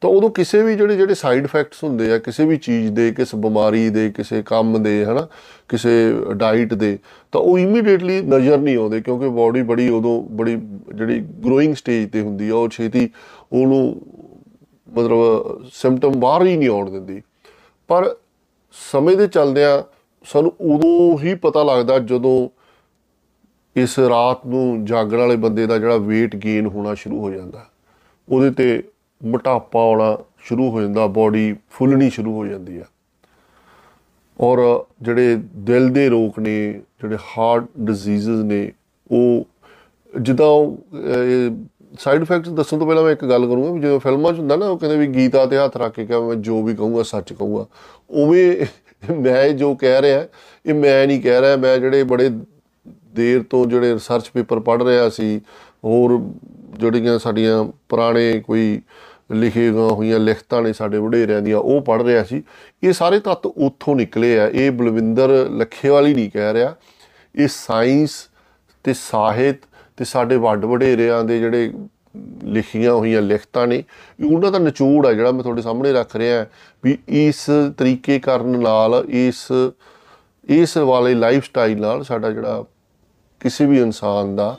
[0.01, 3.35] ਤਾਂ ਉਦੋਂ ਕਿਸੇ ਵੀ ਜਿਹੜੇ ਜਿਹੜੇ ਸਾਈਡ ਇਫੈਕਟਸ ਹੁੰਦੇ ਆ, ਕਿਸੇ ਵੀ ਚੀਜ਼ ਦੇ, ਕਿਸ
[3.35, 5.27] ਬਿਮਾਰੀ ਦੇ, ਕਿਸੇ ਕੰਮ ਦੇ, ਹਨਾ,
[5.69, 5.89] ਕਿਸੇ
[6.33, 6.99] ਡਾਈਟ ਦੇ,
[7.31, 10.55] ਤਾਂ ਉਹ ਇਮੀਡੀਏਟਲੀ ਨਜ਼ਰ ਨਹੀਂ ਆਉਂਦੇ ਕਿਉਂਕਿ ਬਾਡੀ ਬੜੀ ਉਦੋਂ ਬੜੀ,
[10.95, 13.09] ਜਿਹੜੀ ਗਰੋਇੰਗ ਸਟੇਜ ਤੇ ਹੁੰਦੀ ਆ, ਉਹ ਛੇਤੀ
[13.53, 14.01] ਉਹਨੂੰ
[14.93, 17.21] ਮਤਲਬ ਸਿੰਪਟਮ ਬਾਹਰ ਹੀ ਨਹੀਂ ਆਉਣ ਦਿੰਦੀ।
[17.87, 18.15] ਪਰ
[18.91, 19.83] ਸਮੇਂ ਦੇ ਚੱਲਦਿਆਂ
[20.25, 22.49] ਸਾਨੂੰ ਉਦੋਂ ਹੀ ਪਤਾ ਲੱਗਦਾ ਜਦੋਂ
[23.75, 27.65] ਇਸ ਰਾਤ ਨੂੰ ਜਾਗਣ ਵਾਲੇ ਬੰਦੇ ਦਾ ਜਿਹੜਾ weight gain ਹੋਣਾ ਸ਼ੁਰੂ ਹੋ ਜਾਂਦਾ।
[28.29, 28.83] ਉਹਦੇ ਤੇ
[29.25, 32.83] ਮੋਟਾਪਾ ਆਉਣਾ ਸ਼ੁਰੂ ਹੋ ਜਾਂਦਾ ਬਾਡੀ ਫੁੱਲਣੀ ਸ਼ੁਰੂ ਹੋ ਜਾਂਦੀ ਆ।
[34.41, 38.71] ਔਰ ਜਿਹੜੇ ਦਿਲ ਦੇ ਰੋਗ ਨੇ, ਜਿਹੜੇ ਹਾਰਟ ਡਿਜ਼ੀਜ਼ਸ ਨੇ,
[39.11, 39.47] ਉਹ
[40.21, 40.77] ਜਿੱਦਾਂ
[41.99, 44.67] ਸਾਈਡ ਇਫੈਕਟਸ ਦੱਸਣ ਤੋਂ ਪਹਿਲਾਂ ਮੈਂ ਇੱਕ ਗੱਲ ਕਰੂੰਗਾ ਵੀ ਜਦੋਂ ਫਿਲਮਾਂ 'ਚ ਹੁੰਦਾ ਨਾ,
[44.67, 47.65] ਉਹ ਕਹਿੰਦੇ ਵੀ ਗੀਤਾ ਤੇ ਹੱਥ ਰੱਖ ਕੇ ਕਿ ਮੈਂ ਜੋ ਵੀ ਕਹੂੰਗਾ, ਸੱਚ ਕਹੂੰਗਾ।
[48.09, 48.65] ਉਵੇਂ
[49.13, 50.25] ਮੈਂ ਜੋ ਕਹਿ ਰਿਹਾ,
[50.65, 52.29] ਇਹ ਮੈਂ ਨਹੀਂ ਕਹਿ ਰਿਹਾ, ਮੈਂ ਜਿਹੜੇ ਬੜੇ
[53.15, 55.39] ਦੇਰ ਤੋਂ ਜਿਹੜੇ ਰਿਸਰਚ ਪੇਪਰ ਪੜ੍ਹ ਰਿਹਾ ਸੀ,
[55.85, 56.19] ਹੋਰ
[56.79, 58.81] ਜਿਹੜੀਆਂ ਸਾਡੀਆਂ ਪੁਰਾਣੇ ਕੋਈ
[59.31, 62.43] ਲਿਖੇ ਹੋਈਆਂ ਲਿਖਤਾਂ ਨੇ ਸਾਡੇ ਵਡੇਰਿਆਂ ਦੀਆਂ, ਉਹ ਪੜ੍ਹ ਰਿਹਾ ਸੀ।
[62.83, 66.75] ਇਹ ਸਾਰੇ ਤੱਤ ਉੱਥੋਂ ਨਿਕਲੇ ਆ। ਇਹ ਬਲਵਿੰਦਰ ਲੱਖੇਵਾਲੀ ਨਹੀਂ ਕਹਿ ਰਿਹਾ।
[67.35, 68.11] ਇਹ ਸਾਇੰਸ
[68.83, 69.59] ਤੇ ਸਾਹਿਤ
[69.97, 71.71] ਤੇ ਸਾਡੇ ਵੱਡ ਵਡੇਰਿਆਂ ਦੇ ਜਿਹੜੇ
[72.43, 73.83] ਲਿਖੀਆਂ ਹੋਈਆਂ ਲਿਖਤਾਂ ਨੇ
[74.25, 76.45] ਉਹਨਾਂ ਦਾ ਨਿਚੋੜ ਆ ਜਿਹੜਾ ਮੈਂ ਤੁਹਾਡੇ ਸਾਹਮਣੇ ਰੱਖ ਰਿਹਾ।
[76.83, 77.45] ਵੀ ਇਸ
[77.77, 79.51] ਤਰੀਕੇ ਕਰਨ ਨਾਲ, ਇਸ
[80.49, 82.63] ਇਸ ਵਾਲੇ ਲਾਈਫ ਸਟਾਈਲ ਨਾਲ ਸਾਡਾ ਜਿਹੜਾ
[83.41, 84.55] ਕਿਸੇ ਵੀ ਇਨਸਾਨ ਦਾ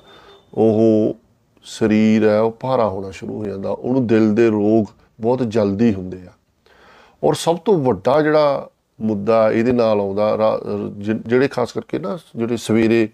[0.55, 1.17] ਉਹ
[1.65, 4.87] ਸਰੀਰ ਹੈ, ਉਹ ਭਾਰਾ ਹੋਣਾ ਸ਼ੁਰੂ ਹੋ ਜਾਂਦਾ, ਉਹਨੂੰ ਦਿਲ ਦੇ ਰੋਗ
[5.21, 6.33] ਬਹੁਤ ਜਲਦੀ ਹੁੰਦੇ ਆ।
[7.23, 8.69] ਔਰ ਸਭ ਤੋਂ ਵੱਡਾ ਜਿਹੜਾ
[8.99, 10.59] ਮੁੱਦਾ ਇਹਦੇ ਨਾਲ ਆਉਂਦਾ
[11.01, 13.09] ਜਿਹੜੇ ਖਾਸ ਕਰਕੇ ਨਾ ਜਿਹੜੇ ਸਵੇਰੇ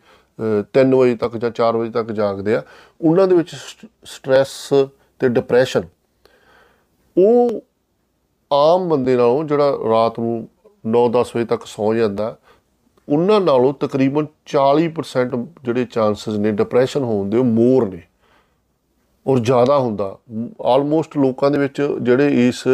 [0.77, 2.63] 3 ਵਜੇ ਤੱਕ ਜਾਂ 4 ਵਜੇ ਤੱਕ ਜਾਗਦੇ ਆ,
[3.01, 4.49] ਉਹਨਾਂ ਦੇ ਵਿੱਚ ਸਟ्रेस
[5.21, 5.83] ਤੇ ਡਿਪਰੈਸ਼ਨ,
[7.17, 7.61] ਉਹ
[8.51, 10.49] ਆਮ ਬੰਦੇ ਨਾਲੋਂ ਜਿਹੜਾ ਰਾਤ ਨੂੰ
[10.85, 12.37] 9-10 ਵਜੇ ਤੱਕ ਸੌ ਜਾਂਦਾ
[13.09, 18.03] ਉਹਨਾਂ ਨਾਲੋਂ ਤਕਰੀਬਨ 40% ਜਿਹੜੇ ਚਾਂਸਸ ਨੇ ਡਿਪਰੈਸ਼ਨ ਹੋਣ ਦੇ ਉਹ ਮੋਰ ਨੇ
[19.27, 20.17] ਔਰ ਜ਼ਿਆਦਾ ਹੁੰਦਾ।
[20.63, 22.65] ਆਲਮੋਸਟ ਲੋਕਾਂ ਦੇ ਵਿੱਚ ਜਿਹੜੇ ਇਸ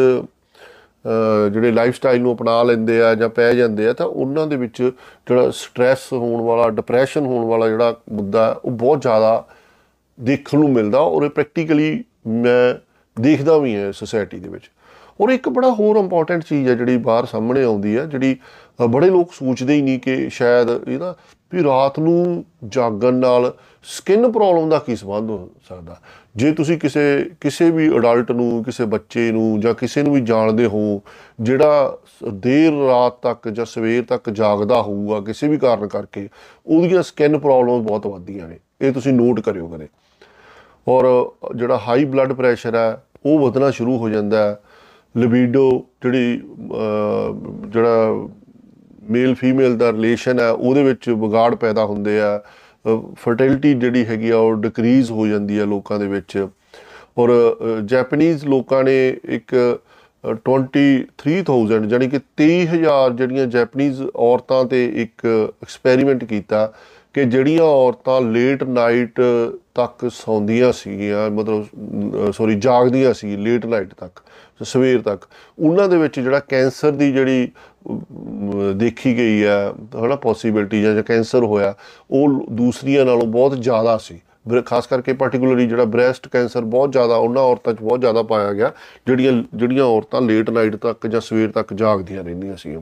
[1.53, 4.81] ਜਿਹੜੇ ਲਾਈਫ ਸਟਾਈਲ ਨੂੰ ਅਪਣਾ ਲੈਂਦੇ ਆ ਜਾਂ ਪੈ ਜਾਂਦੇ ਆ ਤਾਂ ਉਹਨਾਂ ਦੇ ਵਿੱਚ
[4.83, 9.47] ਜਿਹੜਾ ਸਟ्रेस ਹੋਣ ਵਾਲਾ ਡਿਪਰੈਸ਼ਨ ਹੋਣ ਵਾਲਾ ਜਿਹੜਾ ਮੁੱਦਾ ਉਹ ਬਹੁਤ ਜ਼ਿਆਦਾ
[10.19, 12.75] ਦੇਖਣ ਨੂੰ ਮਿਲਦਾ ਔਰ ਇਹ ਪ੍ਰੈਕਟੀਕਲੀ ਮੈਂ
[13.21, 14.69] ਦੇਖਦਾ ਵੀ ਹਾਂ ਸੋਸਾਇਟੀ ਦੇ ਵਿੱਚ।
[15.21, 18.37] ਔਰ ਇੱਕ ਬੜਾ ਹੋਰ ਇੰਪੋਰਟੈਂਟ ਚੀਜ਼ ਹੈ ਜਿਹੜੀ ਬਾਹਰ ਸਾਹਮਣੇ ਆਉਂਦੀ ਹੈ, ਜਿਹੜੀ
[18.89, 21.15] ਬੜੇ ਲੋਕ ਸੋਚਦੇ ਹੀ ਨਹੀਂ ਕਿ ਸ਼ਾਇਦ ਇਹਦਾ
[21.53, 25.97] ਵੀ ਰਾਤ ਨੂੰ ਜਾਗਣ ਨਾਲ ਸਕਿਨ ਪ੍ਰੋਬਲਮ ਦਾ ਕੀ ਸੰਬੰਧ ਹੋ ਸਕਦਾ।
[26.35, 30.65] ਜੇ ਤੁਸੀਂ ਕਿਸੇ ਕਿਸੇ ਵੀ ਅਡਲਟ ਨੂੰ, ਕਿਸੇ ਬੱਚੇ ਨੂੰ ਜਾਂ ਕਿਸੇ ਨੂੰ ਵੀ ਜਾਣਦੇ
[30.65, 31.01] ਹੋ,
[31.41, 31.97] ਜਿਹੜਾ
[32.33, 36.29] ਦੇਰ ਰਾਤ ਤੱਕ ਜਾਂ ਸਵੇਰ ਤੱਕ ਜਾਗਦਾ ਹੋਊਗਾ ਕਿਸੇ ਵੀ ਕਾਰਨ ਕਰਕੇ,
[36.67, 39.87] ਉਹਦੀਆਂ ਸਕਿਨ ਪ੍ਰੋਬਲਮ ਬਹੁਤ ਵੱਧਦੀਆਂ ਨੇ। ਇਹ ਤੁਸੀਂ ਨੋਟ ਕਰਿਓ ਕਦੇ।
[40.87, 44.59] ਔਰ, ਜਿਹੜਾ ਹਾਈ ਬਲੱਡ ਪ੍ਰੈਸ਼ਰ ਹੈ, ਉਹ ਵਧਣਾ ਸ਼ੁਰੂ ਹੋ ਜਾਂਦਾ ਹੈ।
[45.15, 45.69] ਲਿਬੀਡੋ
[46.03, 46.41] ਜਿਹੜੀ
[47.73, 48.27] ਜਿਹੜਾ
[49.11, 52.41] ਮੇਲ ਫੀਮੇਲ ਦਾ ਰਿਲੇਸ਼ਨ ਹੈ, ਉਹਦੇ ਵਿੱਚ ਵਿਗਾੜ ਪੈਦਾ ਹੁੰਦੇ ਆ।
[53.15, 56.47] ਫਰਟੀਲਿਟੀ ਜਿਹੜੀ ਹੈਗੀ ਆ, ਉਹ ਡਿਕਰੀਜ਼ ਹੋ ਜਾਂਦੀ ਆ ਲੋਕਾਂ ਦੇ ਵਿੱਚ।
[57.17, 57.31] ਔਰ
[57.85, 58.97] ਜੈਪਨੀਜ਼ ਲੋਕਾਂ ਨੇ
[59.29, 59.55] ਇੱਕ
[60.45, 66.71] 23000 ਜਾਨੀ ਕਿ 23000 ਜਿਹੜੀਆਂ ਜੈਪਨੀਜ਼ ਔਰਤਾਂ ਤੇ ਇੱਕ ਐਕਸਪੈਰੀਮੈਂਟ ਕੀਤਾ
[67.15, 69.21] ਕਿ ਜਿਹੜੀਆਂ ਔਰਤਾਂ ਲੇਟ ਨਾਈਟ
[69.75, 74.19] ਤੱਕ ਸੌਂਦੀਆਂ ਸੀਗੀਆਂ, ਮਤਲਬ ਸੌਰੀ ਜਾਗਦੀਆਂ ਸੀ ਲੇਟ ਨਾਈਟ ਤੱਕ।
[74.63, 75.25] ਸਵੇਰ ਤੱਕ।
[75.59, 77.47] ਉਹਨਾਂ ਦੇ ਵਿੱਚ ਜਿਹੜਾ ਕੈਂਸਰ ਦੀ ਜਿਹੜੀ
[78.75, 81.73] ਦੇਖੀ ਗਈ ਹੈ, ਹਨਾ ਪੋਸਿਬਿਲਟੀ ਜਾਂ ਕੈਂਸਰ ਹੋਇਆ,
[82.11, 84.19] ਉਹ ਦੂਸਰੀਆਂ ਨਾਲੋਂ ਬਹੁਤ ਜ਼ਿਆਦਾ ਸੀ।
[84.65, 88.71] ਖਾਸ ਕਰਕੇ ਪਾਰਟਿਕੂਲਰਲੀ ਜਿਹੜਾ ਬ੍ਰੈਸਟ ਕੈਂਸਰ ਬਹੁਤ ਜ਼ਿਆਦਾ, ਉਹਨਾਂ ਔਰਤਾਂ 'ਚ ਬਹੁਤ ਜ਼ਿਆਦਾ ਪਾਇਆ ਗਿਆ,
[89.07, 92.77] ਜਿਹੜੀਆਂ ਜਿਹੜੀਆਂ ਔਰਤਾਂ ਲੇਟ ਨਾਈਟ ਤੱਕ ਜਾਂ ਸਵੇਰ ਤੱਕ ਜਾਗਦੀਆਂ ਰਹਿੰਦੀਆਂ ਸੀ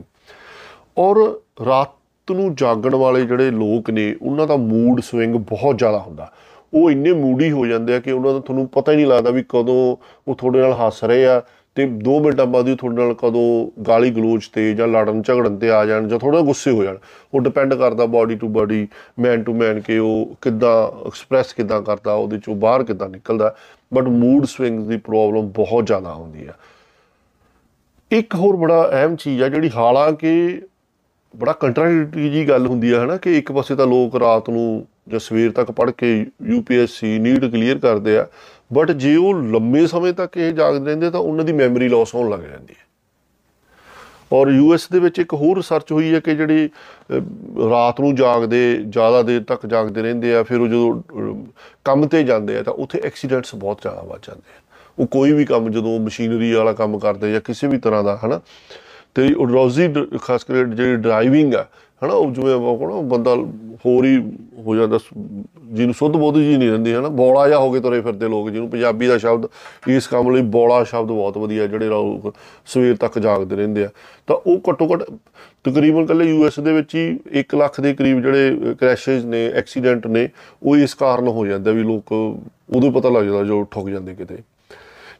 [0.98, 1.18] ਔਰ
[1.66, 6.30] ਰਾਤ ਨੂੰ ਜਾਗਣ ਵਾਲੇ ਜਿਹੜੇ ਲੋਕ ਨੇ, ਉਹਨਾਂ ਦਾ ਮੂਡ ਸਵਿੰਗ ਬਹੁਤ ਜ਼ਿਆਦਾ ਹੁੰਦਾ।
[6.72, 9.42] ਉਹ ਇੰਨੇ ਮੂਡੀ ਹੋ ਜਾਂਦੇ ਆ ਕਿ ਉਹਨਾਂ ਦਾ ਤੁਹਾਨੂੰ ਪਤਾ ਹੀ ਨਹੀਂ ਲੱਗਦਾ ਵੀ
[9.48, 9.96] ਕਦੋਂ
[10.28, 11.40] ਉਹ ਤੁਹਾਡੇ ਨਾਲ ਹੱਸ ਰਹੇ ਆ
[11.78, 15.70] ਤੇ 2 ਮਿੰਟਾਂ ਬਾਅਦ ਹੀ ਤੁਹਾਡੇ ਨਾਲ ਕਦੋਂ ਗਾਲੀ ਗਲੋਚ ਤੇ ਜਾਂ ਲੜਨ ਝਗੜਨ ਤੇ
[15.70, 16.96] ਆ ਜਾਣ ਜਾਂ ਥੋੜਾ ਗੁੱਸੇ ਹੋ ਜਾਣ,
[17.34, 18.86] ਉਹ ਡਿਪੈਂਡ ਕਰਦਾ body to body
[19.18, 23.54] man to man ਕਿ ਉਹ ਕਿੱਦਾਂ ਐਕਸਪ੍ਰੈਸ ਕਿੱਦਾਂ ਕਰਦਾ, ਉਹਦੇ ਚੋਂ ਬਾਹਰ ਕਿੱਦਾਂ ਨਿਕਲਦਾ।
[23.94, 26.52] ਬਟ ਮੂਡ ਸਵਿੰਗਸ ਦੀ ਪ੍ਰੋਬਲਮ ਬਹੁਤ ਜ਼ਿਆਦਾ ਹੁੰਦੀ ਆ।
[28.10, 30.62] ਇੱਕ ਹੋਰ ਬੜਾ ਅਹਿਮ ਚੀਜ਼ ਆ ਜਿਹੜੀ ਹਾਲਾਂਕਿ
[31.36, 35.20] ਬੜਾ ਕੰਟਰਾਡਿਕਟਰੀ ਜੀ ਗੱਲ ਹੁੰਦੀ ਆ, ਹਨਾ, ਕਿ ਇੱਕ ਪਾਸੇ ਤਾਂ ਲੋਕ ਰਾਤ ਨੂੰ ਜਾਂ
[35.20, 38.26] ਸਵੇਰ ਤੱਕ ਪੜ੍ਹ ਕੇ ਯੂਪੀਐਸਸੀ ਨੀਟ ਕਲੀਅਰ ਕਰਦੇ ਆ
[38.72, 42.30] ਬਟ ਜੇ ਉਹ ਲੰਮੇ ਸਮੇਂ ਤੱਕ ਇਹ ਜਾਗਦੇ ਰਹਿੰਦੇ ਤਾਂ ਉਹਨਾਂ ਦੀ ਮੈਮਰੀ ਲਾਸ ਹੋਣ
[42.30, 42.88] ਲੱਗ ਜਾਂਦੀ ਹੈ।
[44.32, 46.70] ਔਰ ਯੂਐਸ ਦੇ ਵਿੱਚ ਇੱਕ ਹੋਰ ਰਿਸਰਚ ਹੋਈ ਹੈ ਕਿ ਜਿਹੜੀ
[47.70, 51.02] ਰਾਤ ਨੂੰ ਜਾਗਦੇ, ਜ਼ਿਆਦਾ ਦੇਰ ਤੱਕ ਜਾਗਦੇ ਰਹਿੰਦੇ ਆ, ਫਿਰ ਉਹ ਜਦੋਂ
[51.84, 54.60] ਕੰਮ ਤੇ ਜਾਂਦੇ ਆ, ਤਾਂ ਉੱਥੇ ਐਕਸੀਡੈਂਟਸ ਬਹੁਤ ਜ਼ਿਆਦਾ ਵੱਧ ਜਾਂਦੇ ਆ।
[54.98, 58.40] ਉਹ ਕੋਈ ਵੀ ਕੰਮ, ਜਦੋਂ ਮਸ਼ੀਨਰੀ ਵਾਲਾ ਕੰਮ ਕਰਦੇ ਜਾਂ ਕਿਸੇ ਵੀ ਤਰ੍ਹਾਂ ਦਾ, ਹਨਾ?
[59.14, 61.66] ਤੇ ਉਹ ਰੋਜ਼ੀ ਡ- ਖਾਸ ਕਰਕੇ ਜਿਹੜੀ ਡਰਾਈਵਿੰਗ ਆ
[62.04, 63.36] ਹਨਾ, ਉਹ ਜਿਵੇਂ ਉਹ ਕੋਣਾ ਬੰਦਾ
[63.86, 64.32] ਹੋਰ ਹੀ
[64.66, 68.00] ਹੋ ਜਾਂਦਾ ਸ- ਜਿਹਨੂੰ ਸੁੱਧ ਬੁੱਧ ਜੀ ਨਹੀਂ ਰਹਿੰਦੀ, ਹਨਾ, ਬੋਲਾ ਜਿਹਾ ਹੋ ਕੇ ਤੁਰੇ
[68.00, 69.48] ਫਿਰਦੇ ਲੋਕ, ਜਿਹਨੂੰ ਪੰਜਾਬੀ ਦਾ ਸ਼ਬਦ,
[69.88, 72.34] ਇਸ ਕੰਮ ਲਈ ਬੋਲਾ ਸ਼ਬਦ ਬਹੁਤ ਵਧੀਆ, ਜਿਹੜੇ ਲੋਕ
[72.66, 73.88] ਸਵੇਰ ਤੱਕ ਜਾਗਦੇ ਰਹਿੰਦੇ ਆ।
[74.26, 75.04] ਤਾਂ ਉਹ ਘੱਟੋ ਘੱਟ
[75.64, 80.28] ਤਕਰੀਬਨ ਕੱਲੇ ਯੂਐਸ ਦੇ ਵਿੱਚ ਹੀ 1 ਲੱਖ ਦੇ ਕਰੀਬ ਜਿਹੜੇ ਕ੍ਰੈਸ਼ਸ ਨੇ, ਐਕਸੀਡੈਂਟ ਨੇ,
[80.62, 82.12] ਉਹ ਇਸ ਕਾਰਨ ਹੋ ਜਾਂਦਾ ਵੀ ਲੋਕ
[82.76, 84.38] ਉਦੋਂ ਪਤਾ ਲੱਗ ਜਾਂਦਾ ਜੋ ਠੁੱਕ ਜਾਂਦੇ ਕਿਤੇ।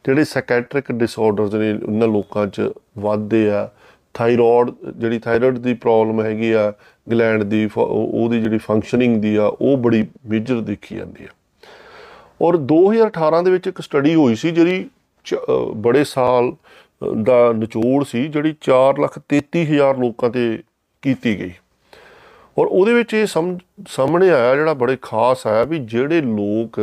[0.07, 3.69] ਜਿਹੜੇ ਸਾਈਕੈਟ੍ਰਿਕ ਡਿਸਆਰਡਰਸ ਨੇ, ਉਹਨਾਂ ਲੋਕਾਂ 'ਚ ਵੱਧਦੇ ਆ।
[4.15, 6.73] ਥਾਇਰੋਇਡ ਜਿਹੜੀ ਥਾਇਰਾਇਡ ਦੀ ਪ੍ਰੋਬਲਮ ਹੈਗੀ ਆ
[7.11, 11.29] ਗਲੈਂਡ ਦੀ, ਫ- ਉਹ- ਉਹਦੀ ਜਿਹੜੀ ਫੰਕਸ਼ਨਿੰਗ ਦੀ ਆ, ਉਹ ਬੜੀ ਮੇਜਰ ਦੇਖੀ ਜਾਂਦੀ ਆ।
[12.43, 14.91] ਔਰ 2018 ਦੇ ਵਿੱਚ ਇੱਕ ਸਟੱਡੀ ਹੋਈ ਸੀ ਜਿਹੜੀ
[15.25, 20.59] ਚ- ਅਹ ਬੜੇ ਸਾਲ ਅਹ ਦਾ ਨਿਚੋੜ ਸੀ, ਜਿਹੜੀ 433000 ਲੋਕਾਂ ਤੇ
[21.03, 21.51] ਕੀਤੀ ਗਈ।
[22.59, 26.81] ਔਰ ਉਹਦੇ ਵਿੱਚ ਇਹ ਸਮ- ਸਾਹਮਣੇ ਆਇਆ ਜਿਹੜਾ ਬੜੇ ਖਾਸ ਆਇਆ ਵੀ ਜਿਹੜੇ ਲੋਕ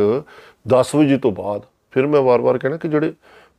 [0.68, 3.12] 10 ਵਜੇ ਤੋਂ ਬਾਅਦ, ਫਿਰ ਮੈਂ ਵਾਰ-ਵਾਰ ਕਹਿਣਾ ਕਿ ਜਿਹੜੇ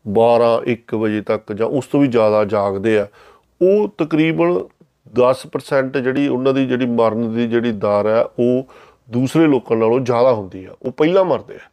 [0.07, 3.07] 12 1 ਵਜੇ ਤੱਕ ਜਾਂ ਉਸ ਤੋਂ ਵੀ ਜ਼ਿਆਦਾ ਜਾਗਦੇ ਆ
[3.61, 4.61] ਉਹ ਤਕਰੀਬਨ
[5.13, 8.63] 10% ਜਿਹੜੀ ਉਹਨਾਂ ਦੀ ਜਿਹੜੀ ਮਰਨ ਦੀ ਜਿਹੜੀ ਦਰ ਹੈ, ਉਹ
[9.09, 11.71] ਦੂਸਰੇ ਲੋਕਾਂ ਨਾਲੋਂ ਜ਼ਿਆਦਾ ਹੁੰਦੀ ਆ ਉਹ ਪਹਿਲਾਂ ਮਰਦੇ ਆ।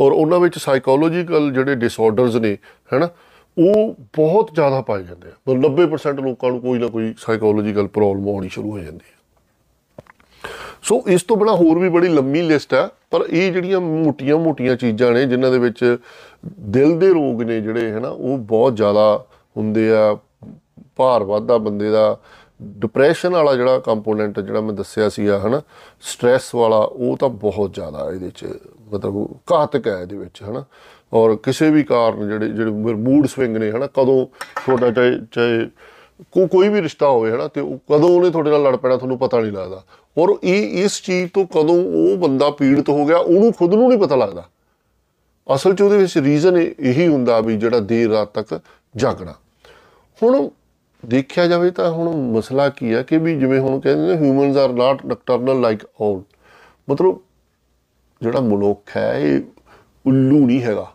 [0.00, 2.58] ਔਰ ਉਹਨਾਂ ਵਿੱਚ ਸਾਈਕੋਲੋਜੀਕਲ ਜਿਹੜੇ ਡਿਸਆਰਡਰਸ ਨੇ,
[2.92, 3.08] ਹੈਨਾ,
[3.58, 8.28] ਉਹ ਬਹੁਤ ਜ਼ਿਆਦਾ ਪਾਏ ਜਾਂਦੇ ਆ। ਮਤਲਬ 90% ਲੋਕਾਂ ਨੂੰ ਕੋਈ ਨਾ ਕੋਈ ਸਾਈਕੋਲੋਜੀਕਲ ਪ੍ਰੋਬਲਮ
[8.28, 9.20] ਆਉਣੀ ਸ਼ੁਰੂ ਹੋ ਜਾਂਦੀ ਹੈ।
[10.82, 15.12] ਸੋ ਇਸ ਤੋਂ ਬਿਨਾ ਹੋਰ ਵੀ ਬੜੀ ਲੰਮੀ ਲਿਸਟ ਹੈ, ਪਰ ਇਹ ਜਿਹੜੀਆਂ ਮੋਟੀਆਂ-ਮੋਟੀਆਂ ਚੀਜ਼ਾਂ
[15.12, 15.98] ਨੇ, ਜਿਨ੍ਹਾਂ ਦੇ ਵਿੱਚ
[16.60, 19.26] ਦਿਲ ਦੇ ਰੋਗ ਨੇ ਜਿਹੜੇ, ਹਨਾ, ਉਹ ਬਹੁਤ ਜ਼ਿਆਦਾ
[19.56, 20.18] ਹੁੰਦੇ ਆ,
[20.96, 22.18] ਭਾਰ ਵੱਧਦਾ ਬੰਦੇ ਦਾ।
[22.62, 25.62] ਡਿਪਰੈਸ਼ਨ ਵਾਲਾ ਜਿਹੜਾ ਕੰਪੋਨੈਂਟ ਜਿਹੜਾ ਮੈਂ ਦੱਸਿਆ ਸੀਗਾ, ਹਨਾ
[26.00, 28.44] ਸਟ੍ਰੈਸ ਵਾਲਾ, ਉਹ ਤਾਂ ਬਹੁਤ ਜ਼ਿਆਦਾ ਇਹਦੇ ਚ,
[28.92, 30.64] ਮਤਲਬ ਘਾਤਕ ਹੈ ਇਹਦੇ ਵਿੱਚ, ਹਨਾ।
[31.12, 34.26] ਔਰ ਕਿਸੇ ਵੀ ਕਾਰਨ ਜਿਹੜੇ ਜਿਹੜੇ ਮੂਡ ਸਵਿੰਗ ਨੇ, ਹਨਾ, ਕਦੋਂ
[34.66, 35.66] ਤੁਹਾਡਾ ਚਾਹੇ ਚਾਹੇ
[36.32, 39.18] ਕੋ, ਕੋਈ ਵੀ ਰਿਸ਼ਤਾ ਹੋਵੇ, ਹਨਾ, ਤੇ ਉਹ ਕਦੋਂ ਉਹਨੇ ਤੁਹਾਡੇ ਨਾਲ ਲੜ ਪੈਣਾ, ਤੁਹਾਨੂੰ
[39.18, 39.82] ਪਤਾ ਨਹੀਂ ਲੱਗਦਾ।
[40.18, 43.98] ਔਰ ਇਹ, ਇਸ ਚੀਜ਼ ਤੋਂ ਕਦੋਂ ਉਹ ਬੰਦਾ ਪੀੜਤ ਹੋ ਗਿਆ, ਉਹਨੂੰ ਖੁਦ ਨੂੰ ਨਹੀਂ
[43.98, 44.48] ਪਤਾ ਲੱਗਦਾ।
[45.54, 48.60] ਅਸਲ 'ਚ ਉਹਦੇ ਵਿੱਚ ਰੀਜ਼ਨ ਇਹੀ ਹੁੰਦਾ ਵੀ ਜਿਹੜਾ ਦੇਰ ਰਾਤ ਤੱਕ
[48.94, 49.34] ਜਾਗਣਾ।
[50.18, 50.48] ਹੁਣ
[51.02, 54.72] ਦੇਖਿਆ ਜਾਵੇ ਤਾਂ ਹੁਣ ਮਸਲਾ ਕੀ ਹੈ ਕਿ ਵੀ ਜਿਵੇਂ ਹੁਣ ਕਹਿੰਦੇ ਨੇ humans are
[54.72, 56.22] not nocturnal like all
[56.88, 57.18] ਮਤਲਬ
[58.20, 59.40] ਜਿਹੜਾ ਮਨੁੱਖ ਹੈ, ਇਹ
[60.04, 60.86] ਉੱਲੂ ਨਹੀਂ ਹੈਗਾ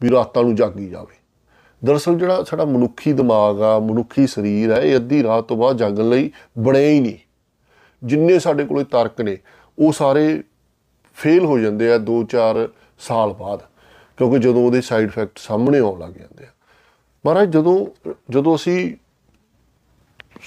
[0.00, 1.18] ਵੀ ਰਾਤਾਂ ਨੂੰ ਜਾਗੀ ਜਾਵੇ।
[1.82, 6.08] ਦਰਅਸਲ ਜਿਹੜਾ ਸਾਡਾ ਮਨੁੱਖੀ ਦਿਮਾਗ ਆ, ਮਨੁੱਖੀ ਸਰੀਰ ਹੈ ਇਹ ਅੱਧੀ ਰਾਤ ਤੋਂ ਬਾਅਦ ਜਾਗਣ
[6.08, 7.18] ਲਈ ਬਣਿਆ ਹੀ ਨਹੀਂ।
[8.02, 9.36] ਜਿੰਨੇ ਸਾਡੇ ਕੋਲੇ ਤਰਕ ਨੇ,
[9.78, 10.42] ਉਹ ਸਾਰੇ
[11.16, 13.60] ਫੇਲ ਹੋ ਜਾਂਦੇ ਆ 2-4 ਸਾਲ ਬਾਅਦ,
[14.18, 16.50] ਕਿਉਂਕਿ ਜਦੋਂ ਉਹਦੇ ਸਾਈਡ ਇਫੈਕਟ ਸਾਹਮਣੇ ਆਉਣ ਲੱਗ ਜਾਂਦੇ ਆ।
[17.26, 17.86] ਮਹਾਰਾਜ, ਜਦੋਂ
[18.30, 18.96] ਜਦੋਂ ਅਸੀਂ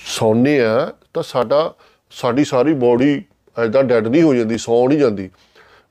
[0.05, 1.73] ਸੌਂਦੇ ਆ, ਤਾਂ ਸਾਡਾ,
[2.11, 3.23] ਸਾਡੀ ਸਾਰੀ ਬਾਡੀ
[3.59, 5.29] ਐਦਾਂ ਡੈਡ ਨਹੀਂ ਹੋ ਜਾਂਦੀ ਸੌਂ ਨਹੀਂ ਜਾਂਦੀ।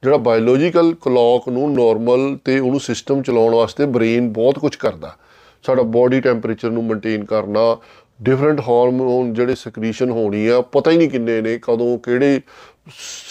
[0.02, 5.16] ਜਿਹੜਾ ਬਾਇਓਲੋਜੀਕਲ ਕਲੌਕ ਨੂੰ ਨਾਰਮਲ ਤੇ ਉਹਨੂੰ ਸਿਸਟਮ ਚਲਾਉਣ ਵਾਸਤੇ ਬ੍ਰੇਨ ਬਹੁਤ ਕੁਝ ਕਰਦਾ।
[5.62, 7.76] ਸਾਡਾ ਬਾਡੀ ਟੈਂਪਰੇਚਰ ਨੂੰ ਮੇਨਟੇਨ ਕਰਨਾ
[8.22, 12.40] ਡਿਫਰੈਂਟ ਹਾਰਮੋਨ ਜਿਹੜੇ ਸਕ੍ਰੀਸ਼ਨ ਹੋਣੀ ਆ, ਪਤਾ ਹੀ ਨਹੀਂ ਕਿੰਨੇ ਨੇ, ਕਦੋਂ, ਕਿਹੜੇ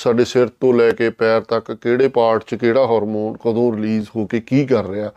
[0.04, 4.26] ਸਾਡੇ ਸਿਰ ਤੋਂ ਲੈ ਕੇ ਪੈਰ ਤੱਕ, ਕਿਹੜੇ ਪਾਰਟ 'ਚ ਕਿਹੜਾ ਹਾਰਮੋਨ ਕਦੋਂ ਰਿਲੀਜ਼ ਹੋ
[4.26, 5.12] ਕੇ ਕੀ ਕਰ ਰਿਹਾ।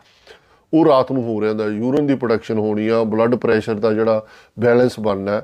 [0.75, 4.25] ਉਹ ਰਾਤ ਨੂੰ ਹੋ ਰਿਹਾ ਦਾ ਯੂਰਨ ਦੀ ਪ੍ਰੋਡਕਸ਼ਨ ਹੋਣੀ ਆ ਬਲੱਡ ਪ੍ਰੈਸ਼ਰ ਦਾ ਜਿਹੜਾ
[4.59, 5.41] ਬੈਲੈਂਸ ਬਣਨਾ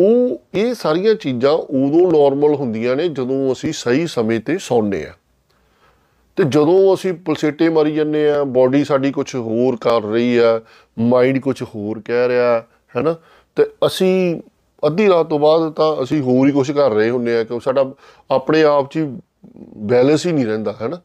[0.00, 5.12] ਉਹ ਇਹ ਸਾਰੀਆਂ ਚੀਜ਼ਾਂ ਉਦੋਂ ਨਾਰਮਲ ਹੁੰਦੀਆਂ ਨੇ ਜਦੋਂ ਅਸੀਂ ਸਹੀ ਸਮੇਂ ਤੇ ਸੌਂਦੇ ਆ
[6.36, 10.60] ਤੇ ਜਦੋਂ ਅਸੀਂ ਪਲਸੇਟੇ ਮਾਰੀ ਜੰਨੇ ਆ ਬਾਡੀ ਸਾਡੀ ਕੁਝ ਹੋਰ ਕਰ ਰਹੀ ਆ
[10.98, 12.60] ਮਾਈਂਡ ਕੁਝ ਹੋਰ ਕਹਿ ਰਿਹਾ
[12.96, 13.14] ਹੈਨਾ?
[13.56, 14.40] ਤੇ ਅਸੀਂ
[14.86, 17.92] ਅੱਧੀ ਰਾਤ ਤੋਂ ਬਾਅਦ ਤਾਂ ਅਸੀਂ ਹੋਰ ਹੀ ਕੁਝ ਕਰ ਰਹੇ ਹੁੰਨੇ ਆ ਕਿ ਸਾਡਾ
[18.30, 18.98] ਆਪਣੇ ਆਪ 'ਚ
[19.76, 21.00] ਬੈਲੈਂਸ ਹੀ ਨਹੀਂ ਰਹਿੰਦਾ, ਹੈਨਾ?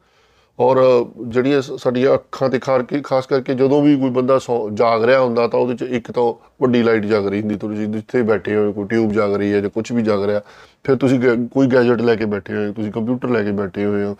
[0.59, 0.77] ਔਰ
[1.23, 4.39] ਜਿਹੜੀਆਂ ਸਾਡੀਆਂ ਅੱਖਾਂ ਤੇ ਖਾਰ ਕੇ, ਖਾਸ ਕਰਕੇ ਜਦੋਂ ਵੀ ਕੋਈ ਬੰਦਾ
[4.73, 6.23] ਜਾਗ ਰਿਹਾ ਹੁੰਦਾ ਤਾਂ ਉਹਦੇ 'ਚ ਇੱਕ ਤਾਂ
[6.61, 9.69] ਵੱਡੀ ਲਾਈਟ ਜਗ ਰਹੀ ਹੁੰਦੀ ਤੁਸੀਂ ਜਿੱਥੇ ਬੈਠੇ ਹੋ ਕੋਈ ਟਿਊਬ ਜਗ ਰਹੀ ਹੈ ਜਾਂ
[9.69, 10.41] ਕੁਝ ਵੀ ਜਗ ਰਿਹਾ,
[10.83, 11.19] ਫਿਰ ਤੁਸੀਂ
[11.51, 14.15] ਕੋਈ ਗੈਜਟ ਲੈ ਕੇ ਬੈਠੇ ਹੋ ਤੁਸੀਂ ਕੰਪਿਊਟਰ ਲੈ ਕੇ ਬੈਠੇ ਹੋਏ ਹੋ,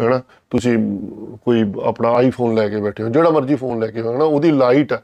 [0.00, 0.20] ਹੈਨਾ?
[0.50, 0.76] ਤੁਸੀਂ
[1.44, 4.24] ਕੋਈ ਆਪਣਾ ਆਈਫੋਨ ਲੈ ਕੇ ਬੈਠੇ ਹੋ, ਜਿਹੜਾ ਮਰਜ਼ੀ ਫੋਨ ਲੈ ਕੇ ਹੋ ਹੈਨਾ?
[4.24, 5.00] ਉਹਦੀ ਲਾਈਟ ਆ।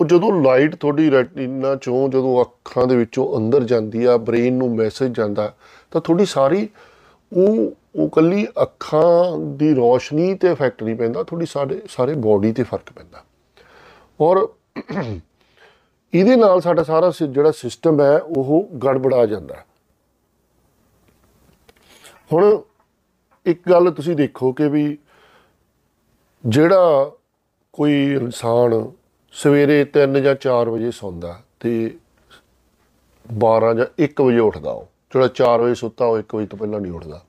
[0.00, 4.74] ਉਹ ਜਦੋਂ ਲਾਈਟ ਤੁਹਾਡੀ ਰੈਟੀਨਾ ਚੋਂ ਜਦੋਂ ਅੱਖਾਂ ਦੇ ਵਿੱਚੋਂ ਅੰਦਰ ਜਾਂਦੀ ਆ ਬ੍ਰੇਨ ਨੂੰ
[4.76, 5.52] ਮੈਸੇਜ ਜਾਂਦਾ,
[5.92, 6.68] ਤਾਂ ਤੁਹਾਡੀ ਸਾਰੀ
[7.32, 12.62] ਉਹ ਉਹ ਕੱਲੀ ਅੱਖਾਂ ਦੀ ਰੋਸ਼ਨੀ ਤੇ ਇਫੈਕਟ ਨਹੀਂ ਪੈਂਦਾ, ਤੁਹਾਡੀ ਸਾਰੇ ਸਾਰੇ ਬਾਡੀ ਤੇ
[12.62, 13.24] ਫ਼ਰਕ ਪੈਂਦਾ।
[14.20, 14.48] ਔਰ
[16.14, 19.64] ਇਹਦੇ ਨਾਲ ਸਾਡਾ ਸਾਰਾ ਜਿਹੜਾ ਸਿਸਟਮ ਹੈ, ਉਹ ਗੜਬੜਾ ਜਾਂਦਾ
[22.32, 22.62] ਹੁਣ
[23.46, 24.98] ਇੱਕ ਗੱਲ ਤੁਸੀਂ ਦੇਖੋ ਕਿ ਵੀ
[26.46, 27.12] ਜਿਹੜਾ
[27.72, 28.92] ਕੋਈ ਇਨਸਾਨ
[29.32, 31.98] ਸਵੇਰੇ 3 ਜਾਂ 4 ਵਜੇ ਸੌਂਦਾ ਤੇ
[33.26, 36.80] 12 ਜਾਂ 1 ਵਜੇ ਉੱਠਦਾ ਉਹ ਜਿਹੜਾ 4 ਵਜੇ ਸੁੱਤਾ ਉਹ 1 ਵਜੇ ਤੋਂ ਪਹਿਲਾਂ
[36.80, 37.20] ਨਹੀਂ ਉੱਠਦਾ।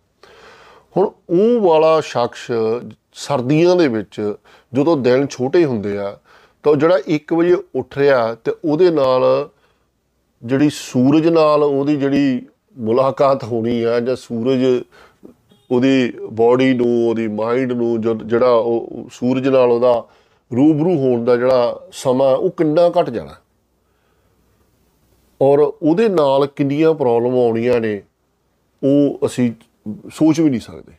[0.95, 2.51] ਹੁਣ ਉਹ ਵਾਲਾ ਸ਼ਖਸ
[3.15, 4.19] ਸਰਦੀਆਂ ਦੇ ਵਿੱਚ
[4.73, 6.17] ਜਦੋਂ ਦਿਨ ਛੋਟੇ ਹੁੰਦੇ ਆ,
[6.63, 9.49] ਤਾਂ ਜਿਹੜਾ 1 ਵਜੇ ਉੱਠ ਰਿਹਾ ਤੇ ਉਹਦੇ ਨਾਲ
[10.43, 12.45] ਜਿਹੜੀ ਸੂਰਜ ਨਾਲ ਉਹਦੀ ਜਿਹੜੀ
[12.77, 14.63] ਮੁਲਾਕਾਤ ਹੋਣੀ ਆ ਜਾਂ ਸੂਰਜ
[15.71, 19.93] ਉਹਦੀ ਬਾਡੀ ਨੂੰ, ਉਹਦੀ ਮਾਈਂਡ ਨੂੰ ਜਿਹੜਾ ਉਹ ਸੂਰਜ ਨਾਲ ਉਹਦਾ
[20.51, 23.35] ਰੂਬਰੂ ਹੋਣ ਦਾ ਜਿਹੜਾ ਸਮਾਂ, ਉਹ ਕਿੰਨਾ ਘਟ ਜਾਣਾ।
[25.41, 28.01] ਔਰ ਉਹਦੇ ਨਾਲ ਕਿੰਨੀਆਂ ਪ੍ਰੋਬਲਮ ਆਉਣੀਆਂ ਨੇ,
[28.83, 29.51] ਉਹ ਅਸੀਂ
[30.09, 30.93] ਸੋਚ ਵੀ ਨਹੀਂ ਸਕਦੇ।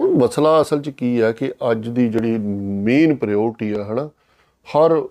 [0.00, 2.38] ਹੁਣ ਮਸਲਾ ਅਸਲ 'ਚ ਕੀ ਹੈ ਕਿ ਅੱਜ ਦੀ ਜਿਹੜੀ
[2.84, 4.08] ਮੇਨ ਪ੍ਰਾਇੋਰਟੀ ਆ, ਹਨਾ,
[4.66, 5.02] ਹਰ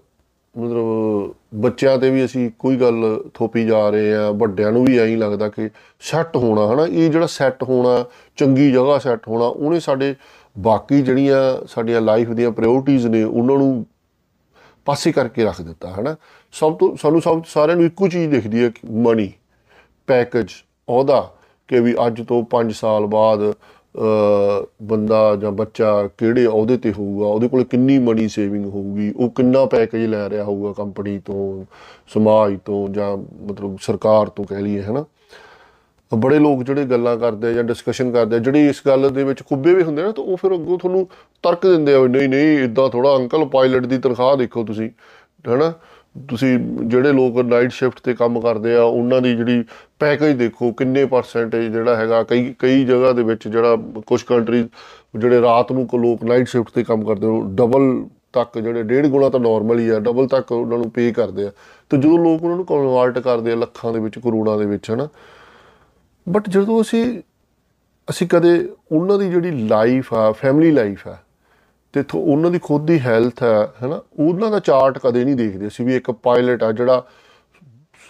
[0.57, 5.05] ਮਤਲਬ ਬੱਚਿਆਂ ਤੇ ਵੀ ਅਸੀਂ ਕੋਈ ਗੱਲ ਥੋਪੀ ਜਾ ਰਹੇ ਆ, ਵੱਡਿਆਂ ਨੂੰ ਵੀ ਐਂ
[5.05, 8.05] ਹੀ ਲੱਗਦਾ ਕਿ ਸੈੱਟ ਹੋਣਾ, ਹਨਾ, ਇਹ ਜਿਹੜਾ ਸੈੱਟ ਹੋਣਾ,
[8.35, 10.15] ਚੰਗੀ ਜਗ੍ਹਾ ਸੈੱਟ ਹੋਣਾ, ਉਹਨੇ ਸਾਡੇ
[10.57, 13.85] ਬਾਕੀ ਜਿਹੜੀਆਂ ਸਾਡੀਆਂ ਲਾਈਫ ਦੀਆਂ ਪ੍ਰਾਇੋਰਟੀਆਂ ਨੇ, ਉਹਨਾਂ ਨੂੰ
[14.85, 16.15] ਪਾਸੇ ਕਰਕੇ ਰੱਖ ਦਿੱਤਾ ਹਨਾ?
[16.51, 19.31] ਸਭ ਤੋਂ ਸਾਨੂੰ ਸਭ ਸਾਰਿਆਂ ਨੂੰ ਇੱਕੋ ਚੀਜ਼ ਦਿਖਦੀ ਹੈ ਕਿ ਮਨੀ
[20.07, 20.47] ਪੈਕੇਜ
[20.89, 21.33] ਉਹਦਾ
[21.67, 23.53] ਕਿ ਵੀ ਅੱਜ ਤੋਂ 5 ਸਾਲ ਬਾਅਦ
[23.95, 29.29] ਅ, ਬੰਦਾ ਜਾਂ ਬੱਚਾ ਕਿਹੜੇ ਅਹੁਦੇ ਤੇ ਹੋਊਗਾ ਉਹਦੇ ਕੋਲ ਕਿੰਨੀ ਮਨੀ ਸੇਵਿੰਗ ਹੋਊਗੀ ਉਹ
[29.29, 31.65] ਕਿੰਨਾ ਪੈਕੇਜ ਲੈ ਰਿਹਾ ਹੋਊਗਾ ਕੰਪਨੀ ਤੋਂ
[32.07, 35.05] ਸਮਾਜ ਤੋਂ ਜਾਂ ਮਤਲਬ ਸਰਕਾਰ ਤੋਂ ਕਹਿ ਲਈਏ ਹਨਾ?
[36.13, 39.43] ਬੜੇ ਲੋਕ ਜਿਹੜੇ ਗੱਲਾਂ ਕਰਦੇ ਆ ਜਾਂ ਡਿਸਕਸ਼ਨ ਕਰਦੇ ਆ, ਜਿਹੜੇ ਇਸ ਗੱਲ ਦੇ ਵਿੱਚ
[39.43, 41.07] ਖੁੱਬੇ ਵੀ ਹੁੰਦੇ ਨਾ, ਤਾਂ ਉਹ ਫਿਰ ਅੱਗੋਂ ਤੁਹਾਨੂੰ
[41.43, 44.89] ਤਰਕ ਦਿੰਦੇ ਆ ਵੀ ਨਹੀਂ ਨਹੀਂ ਇਦਾਂ ਥੋੜਾ ਅੰਕਲ ਪਾਇਲਟ ਦੀ ਤਨਖਾਹ ਦੇਖੋ ਤੁਸੀਂ,
[45.47, 45.73] ਹੈਨਾ?
[46.29, 49.63] ਤੁਸੀਂ ਜਿਹੜੇ ਲੋਕ ਨਾਈਟ ਸ਼ਿਫਟ ਤੇ ਕੰਮ ਕਰਦੇ ਆ, ਉਹਨਾਂ ਦੀ ਜਿਹੜੀ
[49.99, 54.69] ਪੈਕੇਜ ਦੇਖੋ, ਕਿੰਨੇ ਪਰਸੈਂਟੇਜ ਜਿਹੜਾ ਹੈਗਾ, ਕਈ ਕਈ ਜਗ੍ਹਾ ਦੇ ਵਿੱਚ ਜਿਹੜਾ ਕੁਝ ਕੰਟਰੀ
[55.15, 59.07] ਜਿਹੜੇ ਰਾਤ ਨੂੰ ਕੋ ਲੋਕ ਨਾਈਟ ਸ਼ਿਫਟ ਤੇ ਕੰਮ ਕਰਦੇ ਉਹ ਡਬਲ ਤੱਕ ਜਿਹੜੇ, ਡੇਢ
[59.07, 61.51] ਗੁਣਾ ਤਾਂ ਨਾਰਮਲ ਹੀ ਆ ਡਬਲ ਤੱਕ ਉਹਨਾਂ ਨੂੰ ਪੇ ਕਰਦੇ ਆ।
[61.89, 65.07] ਤੇ ਜਦੋਂ ਲੋਕ ਉਹਨਾਂ ਨੂੰ ਕਨਵਰਟ ਕਰਦੇ ਆ ਲੱਖਾਂ ਦੇ ਵਿੱਚ, ਕਰੋੜਾਂ ਦੇ ਵਿੱਚ, ਹਨਾ?
[66.29, 67.21] ਬਟ ਜਦੋਂ ਅਸੀਂ
[68.09, 71.17] ਅਸੀਂ ਕਦੇ ਉਹਨਾਂ ਦੀ ਜਿਹੜੀ ਲਾਈਫ ਆ ਫੈਮਿਲੀ ਲਾਈਫ ਆ,
[71.93, 75.67] ਤੇ ਥੋ- ਉਹਨਾਂ ਦੀ ਖੁਦ ਦੀ ਹੈਲਥ ਹੈ ਹੈਨਾ, ਉਹਨਾਂ ਦਾ ਚਾਰਟ ਕਦੇ ਨਹੀਂ ਦੇਖਦੇ
[75.67, 77.05] ਅਸੀਂ ਵੀ ਇੱਕ ਪਾਇਲਟ ਆ ਜਿਹੜਾ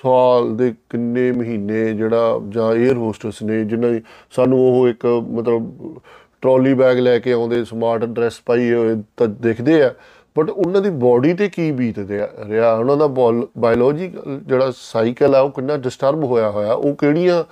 [0.04, 4.02] ਸਾਲ ਦੇ ਕਿੰਨੇ ਮਹੀਨੇ ਜਿਹੜਾ, ਜਾਂ 에ਅਰ ਹੋਸਟਸ ਨੇ ਜਿਨ੍ਹਾਂ ਦੀ
[4.32, 5.96] ਸਾਨੂੰ ਉਹ ਇੱਕ ਮਤਲਬ
[6.42, 9.94] ਟਰਾਲੀ ਬੈਗ ਲੈ ਕੇ ਆਉਂਦੇ ਸਮਾਰਟ ਡਰੈਸ ਪਾਈ ਹੋਏ ਤਾਂ ਦਿਖਦੇ ਆ
[10.38, 15.40] ਬਟ ਉਹਨਾਂ ਦੀ ਬਾਡੀ ਤੇ ਕੀ ਬੀਤਦੇ ਆ, ਰਿਹਾ, ਉਹਨਾਂ ਦਾ ਬਾਇਓਲੋਜੀਕਲ ਜਿਹੜਾ ਸਾਈਕਲ ਆ,
[15.40, 17.44] ਉਹ ਕਿੰਨਾ ਡਿਸਟਰਬ ਹੋਇਆ ਹੋਇਆ, ਉਹ ਕਿਹੜੀਆਂ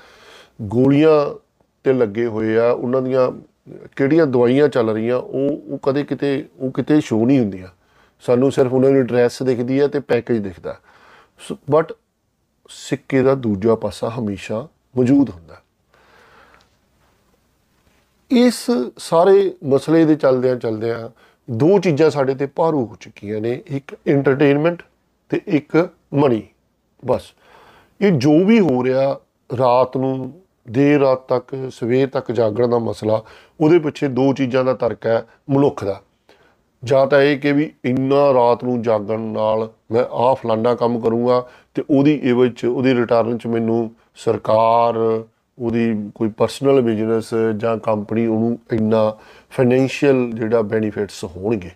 [0.61, 1.39] ਗੋਲੀਆਂ
[1.83, 3.31] ਤੇ ਲੱਗੇ ਹੋਏ ਆ, ਉਹਨਾਂ ਦੀਆਂ
[3.95, 7.67] ਕਿਹੜੀਆਂ ਦਵਾਈਆਂ ਚੱਲ ਰਹੀਆਂ, ਉਹ ਉਹ ਕਦੇ ਕਿਤੇ, ਉਹ ਕਿਤੇ ਸ਼ੋ ਨਹੀਂ ਹੁੰਦੀਆਂ।
[8.23, 10.79] ਸਾਨੂੰ ਸਿਰਫ ਉਹਨਾਂ ਦੀ ਡਰੈਸ ਦਿਖਦੀ ਹੈ ਤੇ ਪੈਕੇਜ ਦਿਖਦਾ।
[11.71, 11.93] ਬਟ
[12.69, 15.61] ਸਿੱਕੇ ਦਾ ਦੂਜਾ ਪਾਸਾ ਹਮੇਸ਼ਾ ਮੌਜੂਦ ਹੁੰਦਾ।
[18.31, 18.65] ਇਸ
[18.97, 21.09] ਸਾਰੇ ਮਸਲੇ ਦੇ ਚੱਲਦਿਆਂ ਚੱਲਦਿਆਂ
[21.51, 24.83] ਦੋ ਚੀਜ਼ਾਂ ਸਾਡੇ ਤੇ ਭਾਰੂ ਹੋ ਚੁੱਕੀਆਂ ਨੇ, ਇੱਕ ਐਂਟਰਟੇਨਮੈਂਟ
[25.29, 26.47] ਤੇ ਇੱਕ ਮਨੀ
[27.05, 27.23] ਬਸ,
[28.01, 29.19] ਇਹ ਜੋ ਵੀ ਹੋ ਰਿਹਾ
[29.57, 33.23] ਰਾਤ ਨੂੰ ਦੇਰ ਰਾਤ ਤੱਕ, ਸਵੇਰ ਤੱਕ ਜਾਗਣ ਦਾ ਮਸਲਾ,
[33.62, 36.02] ਉਹਦੇ ਪਿੱਛੇ ਦੋ ਚੀਜ਼ਾਂ ਦਾ ਤਰਕ ਹੈ, ਮਨੁੱਖ ਦਾ।
[36.84, 41.47] ਜਾਂ ਤਾਂ ਇਹ ਕਿ ਵੀ ਇੰਨਾ ਰਾਤ ਨੂੰ ਜਾਗਣ ਨਾਲ ਮੈਂ ਆਹ ਫਲਾਨਾ ਕੰਮ ਕਰੂੰਗਾ
[41.73, 45.23] ਤੇ ਉਹਦੀ ਇਵਜ ਚ ਉਹਦੀ ਰਿਟਰਨ ਚ ਮੈਨੂੰ ਸਰਕਾਰ,
[45.60, 49.17] ਉਹਦੀ ਕੋਈ ਪਰਸਨਲ ਬਿਜ਼ਨਸ ਜਾਂ ਕੰਪਨੀ ਉਹਨੂੰ ਇੰਨਾ
[49.52, 51.71] ਫਾਈਨੈਂਸ਼ੀਅਲ ਜਿਹੜਾ ਬੈਨੀਫਿਟਸ ਹੋਣਗੇ।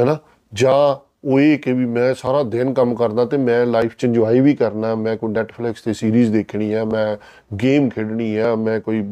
[0.00, 0.18] ਹੈਨਾ?
[0.54, 4.40] ਜਾਂ ਉਹ ਇਹ ਕਿ ਵੀ ਮੈਂ ਸਾਰਾ ਦਿਨ ਕੰਮ ਕਰਦਾ ਤੇ ਮੈਂ ਲਾਈਫ ਚ ਇੰਜੋਏ
[4.40, 7.16] ਵੀ ਕਰਨਾ, ਮੈਂ ਕੋਈ ਨੈਟਫਲਿਕਸ ਤੇ ਸੀਰੀਜ਼ ਦੇਖਣੀ ਹੈ ਮੈਂ
[7.62, 9.02] ਗੇਮ ਖੇਡਣੀ ਹੈ ਮੈਂ ਕੋਈ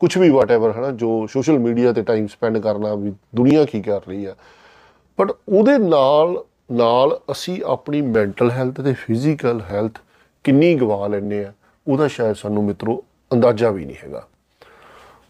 [0.00, 3.82] ਕੁਝ ਵੀ ਵਾਟਐਵਰ ਹੈ ਨਾ ਜੋ ਸੋਸ਼ਲ ਮੀਡੀਆ ਤੇ ਟਾਈਮ ਸਪੈਂਡ ਕਰਨਾ, ਵੀ ਦੁਨੀਆ ਕੀ
[3.82, 4.34] ਕਰ ਰਹੀ ਹੈ
[5.18, 9.98] ਬਟ ਉਹਦੇ ਨਾਲ ਨਾਲ ਅਸੀਂ ਆਪਣੀ ਮੈਂਟਲ ਹੈਲਥ ਤੇ ਫਿਜ਼ੀਕਲ ਹੈਲਥ
[10.44, 11.52] ਕਿੰਨੀ ਗਵਾ ਲੈਂਦੇ ਆ,
[11.86, 14.26] ਉਹਦਾ ਸ਼ਾਇਦ ਸਾਨੂੰ ਮਿੱਤਰੋ ਅੰਦਾਜ਼ਾ ਵੀ ਨਹੀਂ ਹੈਗਾ।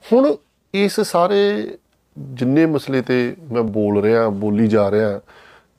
[0.05, 0.35] ਹੁਣ
[0.75, 1.77] ਇਸ ਸਾਰੇ
[2.19, 5.21] ਜਿੰਨੇ ਮਸਲੇ ਤੇ ਮੈਂ ਬੋਲ ਰਿਹਾ, ਬੋਲੀ ਜਾ ਰਿਹਾ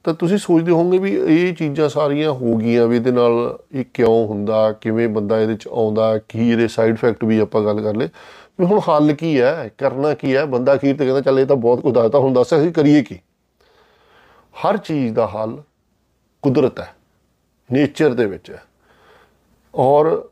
[0.08, 4.28] ਤਾਂ ਤੁਸੀਂ ਸੋਚਦੇ ਹੋਵੋਗੇ ਵੀ ਇਹ ਚੀਜ਼ਾਂ ਸਾਰੀਆਂ ਹੋ ਗਈਆਂ ਵੀ ਇਹਦੇ ਨਾਲ ਇਹ ਕਿਉਂ
[4.28, 8.10] ਹੁੰਦਾ, ਕਿਵੇਂ ਬੰਦਾ ਇਹਦੇ ਚ ਆਉਂਦਾ, ਕੀ ਇਹਦੇ ਸਾਈਡ ਇਫੈਕਟ ਵੀ ਆਪਾਂ ਗੱਲ ਕਰ ਲਏ।
[8.60, 10.46] ਵੀ ਹੁਣ ਹੱਲ ਕੀ ਹੈ, ਕਰਨਾ ਕੀ ਹੈ?
[10.46, 13.20] ਬੰਦਾ ਅਖੀਰ ਤੇ ਕਹਿੰਦਾ, ਚੱਲ ਇਹ ਤਾਂ ਬਹੁਤ ਕੁਝ ਦੱਸਦਾ ਹੁਣ ਦੱਸ ਅਸੀਂ ਕਰੀਏ ਕੀ?
[14.66, 15.64] ਹਰ ਚੀਜ਼ ਦਾ ਹੱਲ
[16.42, 16.96] ਕੁਦਰਤ ਹੈ
[17.72, 18.64] ਨੇਚਰ ਦੇ ਵਿੱਚ ਹੈ।
[19.76, 20.30] ਔਰ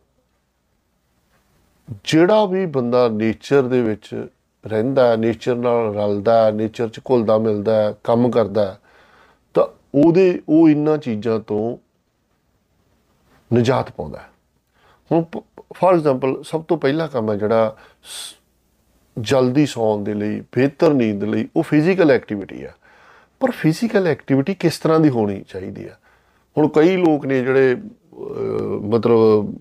[2.03, 4.27] ਜਿਹੜਾ ਵੀ ਬੰਦਾ ਨੇਚਰ ਦੇ ਵਿੱਚ
[4.67, 8.84] ਰਹਿੰਦਾ ਹੈ ਨੇਚਰ ਨਾਲ ਰਲਦਾ ਹੈ ਨੇਚਰ 'ਚ ਘੁਲਦਾ ਮਿਲਦਾ ਹੈ, ਕੰਮ ਕਰਦਾ ਹੈ ਤਾਂ
[9.95, 11.77] ਉਹਦੇ ਉਹ ਇੰਨਾਂ ਚੀਜ਼ਾਂ ਤੋਂ
[13.53, 14.29] ਨਿਜਾਤ ਪਾਉਂਦਾ ਹੈ।
[15.11, 15.23] ਹੁਣ
[15.73, 18.35] ਫਾਰ ਐਗਜ਼ਾਮਪਲ ਸਭ ਤੋਂ ਪਹਿਲਾ ਕੰਮ ਹੈ ਜਿਹੜਾ ਸ-
[19.21, 22.75] ਜਲਦੀ ਸੌਣ ਦੇ ਲਈ ਬਿਹਤਰ ਨੀਂਦ ਲਈ ਉਹ ਫਿਜ਼ੀਕਲ ਐਕਟੀਵਿਟੀ ਹੈ।
[23.39, 25.97] ਪਰ ਫਿਜ਼ੀਕਲ ਐਕਟੀਵਿਟੀ ਕਿਸ ਤਰ੍ਹਾਂ ਦੀ ਹੋਣੀ ਚਾਹੀਦੀ ਹੈ?
[26.57, 28.17] ਹੁਣ ਕਈ ਲੋਕ ਨੇ ਜਿਹੜੇ ਅਹ,
[28.63, 29.53] ਮਤਲਬ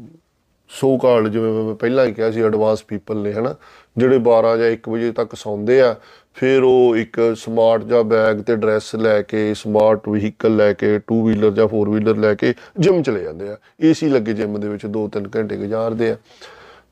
[0.69, 3.55] ਸੋ ਕਾਲਡ ਜਿਵੇਂ ਮੈਂ ਪਹਿਲਾਂ ਹੀ ਕਿਹਾ ਸੀ ਐਡਵਾਂਸ ਪੀਪਲ ਨੇ ਹਨਾ
[3.97, 5.97] ਜਿਹੜੇ 12 ਜਾਂ 1 ਵਜੇ ਤੱਕ ਸੌਂਦੇ ਆ
[6.37, 11.21] ਫਿਰ ਉਹ ਇੱਕ ਸਮਾਰਟ ਜਾਂ ਬੈਗ ਤੇ ਡਰੈਸ ਲੈ ਕੇ ਸਮਾਰਟ ਵਹੀਕਲ ਲੈ ਕੇ 2
[11.27, 14.87] ਵੀਲਰ ਜਾਂ 4 ਵੀਲਰ ਲੈ ਕੇ ਜਿਮ ਚਲੇ ਜਾਂਦੇ ਆ। ਏਸੀ ਲੱਗੇ ਜਿਮ ਦੇ ਵਿੱਚ
[14.89, 16.17] 2-3 ਘੰਟੇ ਗੁਜ਼ਾਰਦੇ ਆ।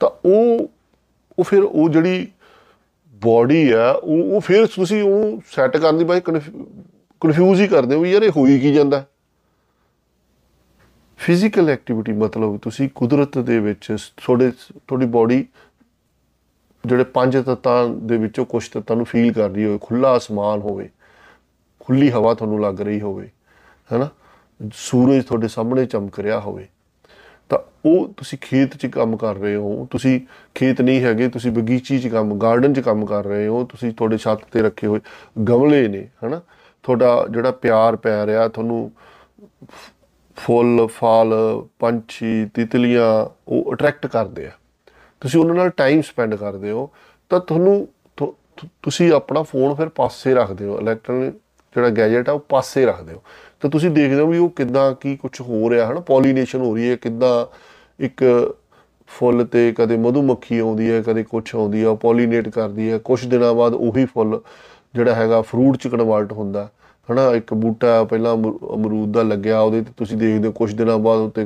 [0.00, 0.68] ਤਾਂ ਉਹ
[1.38, 2.26] ਉਹ ਫਿਰ ਉਹ ਜਿਹੜੀ
[3.22, 8.00] ਬਾਡੀ ਆ, ਉਹ ਉਹ ਫਿਰ ਤੁਸੀਂ ਉਹ ਸੈੱਟ ਕਰਨ ਦੀ ਬਾਈ ਕਨਫਿਊਜ਼ ਹੀ ਕਰਦੇ ਹੋ
[8.00, 9.04] ਵੀ ਯਾਰ ਇਹ ਹੋਈ ਕੀ ਜਾਂਦਾ।
[11.18, 15.44] ਫਿਜ਼ੀਕਲ ਐਕਟੀਵਿਟੀ ਮਤਲਬ ਤੁਸੀਂ ਕੁਦਰਤ ਦੇ ਵਿੱਚ ਤੁਹਾਡੇ, ਤੁਹਾਡੀ ਬਾਡੀ
[16.86, 20.88] ਜਿਹੜੇ ਪੰਜ ਤੱਤਾਂ ਦੇ ਵਿੱਚੋਂ ਕੁਝ ਤੱਤਾਂ ਨੂੰ ਫੀਲ ਕਰ ਰਹੀ ਹੋਵੇ ਖੁੱਲਾ ਅਸਮਾਨ ਹੋਵੇ
[21.80, 23.28] ਖੁੱਲੀ ਹਵਾ ਤੁਹਾਨੂੰ ਲੱਗ ਰਹੀ ਹੋਵੇ,
[23.92, 24.08] ਹੈਨਾ?
[24.74, 26.66] ਸੂਰਜ ਤੁਹਾਡੇ ਸਾਹਮਣੇ ਚਮਕ ਰਿਹਾ ਹੋਵੇ।
[27.48, 30.20] ਤਾਂ ਉਹ ਤੁਸੀਂ ਖੇਤ 'ਚ ਕੰਮ ਕਰ ਰਹੇ ਹੋ, ਤੁਸੀਂ
[30.54, 34.18] ਖੇਤ ਨਹੀਂ ਹੈਗੇ, ਤੁਸੀਂ ਬਗੀਚੀ 'ਚ ਕੰਮ ਗਾਰਡਨ 'ਚ ਕੰਮ ਕਰ ਰਹੇ ਹੋ, ਤੁਸੀਂ ਤੁਹਾਡੇ
[34.18, 35.00] ਛੱਤ ਤੇ ਰੱਖੇ ਹੋਏ
[35.48, 36.40] ਗਮਲੇ ਨੇ, ਹਨਾ?
[36.82, 38.92] ਤੁਹਾਡਾ ਜਿਹੜਾ ਪਿਆਰ ਪੈ ਰਿਹਾ, ਤੁਹਾਨੂੰ
[40.36, 41.34] ਫੁੱਲ, ਫਲ,
[41.78, 44.50] ਪੰਛੀ, ਤਿਤਲੀਆਂ, ਉਹ ਅਟਰੈਕਟ ਕਰਦੇ ਆ।
[45.22, 46.90] ਤੁਸੀਂ ਉਹਨਾਂ ਨਾਲ ਟਾਈਮ ਸਪੈਂਡ ਕਰਦੇ ਹੋ
[47.28, 51.34] ਤਾਂ ਤੁਹਾਨੂੰ ਤੁ- ਤੁ- ਤੁਸੀਂ ਆਪਣਾ ਫੋਨ ਫਿਰ ਪਾਸੇ ਰੱਖਦੇ ਹੋ ਇਲੈਕਟ੍ਰੋਨਿਕ
[51.74, 53.22] ਜਿਹੜਾ ਗੈਜਟ ਆ ਉਹ ਪਾਸੇ ਰੱਖਦੇ ਹੋ।
[53.60, 56.74] ਤਾਂ ਤੁਸੀਂ ਦੇਖਦੇ ਹੋ ਵੀ ਉਹ ਕਿੱਦਾਂ ਕੀ ਕੁਝ ਹੋ ਰਿਹਾ ਹੈ ਨਾ ਪੋਲੀਨੇਸ਼ਨ ਹੋ
[56.74, 57.46] ਰਹੀ ਹੈ ਕਿੱਦਾਂ
[58.00, 58.24] ਇੱਕ
[59.06, 63.26] ਫੁੱਲ ਤੇ ਕਦੇ ਮਧੂਮੱਖੀ ਆਉਂਦੀ ਹੈ ਕਦੇ ਕੁਝ ਆਉਂਦੀ ਹੈ ਉਹ ਪੋਲੀਨੇਟ ਕਰਦੀ ਹੈ ਕੁਝ
[63.26, 64.40] ਦਿਨਾਂ ਬਾਅਦ ਉਹੀ ਫੁੱਲ
[64.94, 66.68] ਜਿਹੜਾ ਹੈਗਾ ਫਰੂਟ ਚ ਕਨਵਰਟ ਹੁੰਦਾ
[67.12, 67.34] ਹਨਾ?
[67.34, 71.20] ਇੱਕ ਬੂਟਾ ਪਹਿਲਾਂ ਅਮਰੂ- ਅਮਰੂਦ ਦਾ ਲੱਗਿਆ ਉਹਦੇ ਤੇ ਤੁਸੀਂ ਦੇਖਦੇ ਹੋ ਕੁਝ ਦਿਨਾਂ ਬਾਅਦ
[71.20, 71.44] ਉੱਤੇ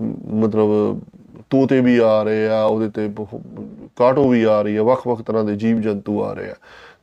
[0.00, 1.00] ਮ, ਮਤਲਬ
[1.54, 3.40] ਤੋਤੇ ਵੀ ਆ ਰਹੇ ਆ ਉਹਦੇ ਤੇ ਬਹੁ-
[3.96, 6.54] ਕਾਟੋ ਵੀ ਆ ਰਹੀ ਹੈ ਵੱਖ-ਵੱਖ ਤਰ੍ਹਾਂ ਦੇ ਜੀਵ ਜੰਤੂ ਆ ਰਹੇ ਆ।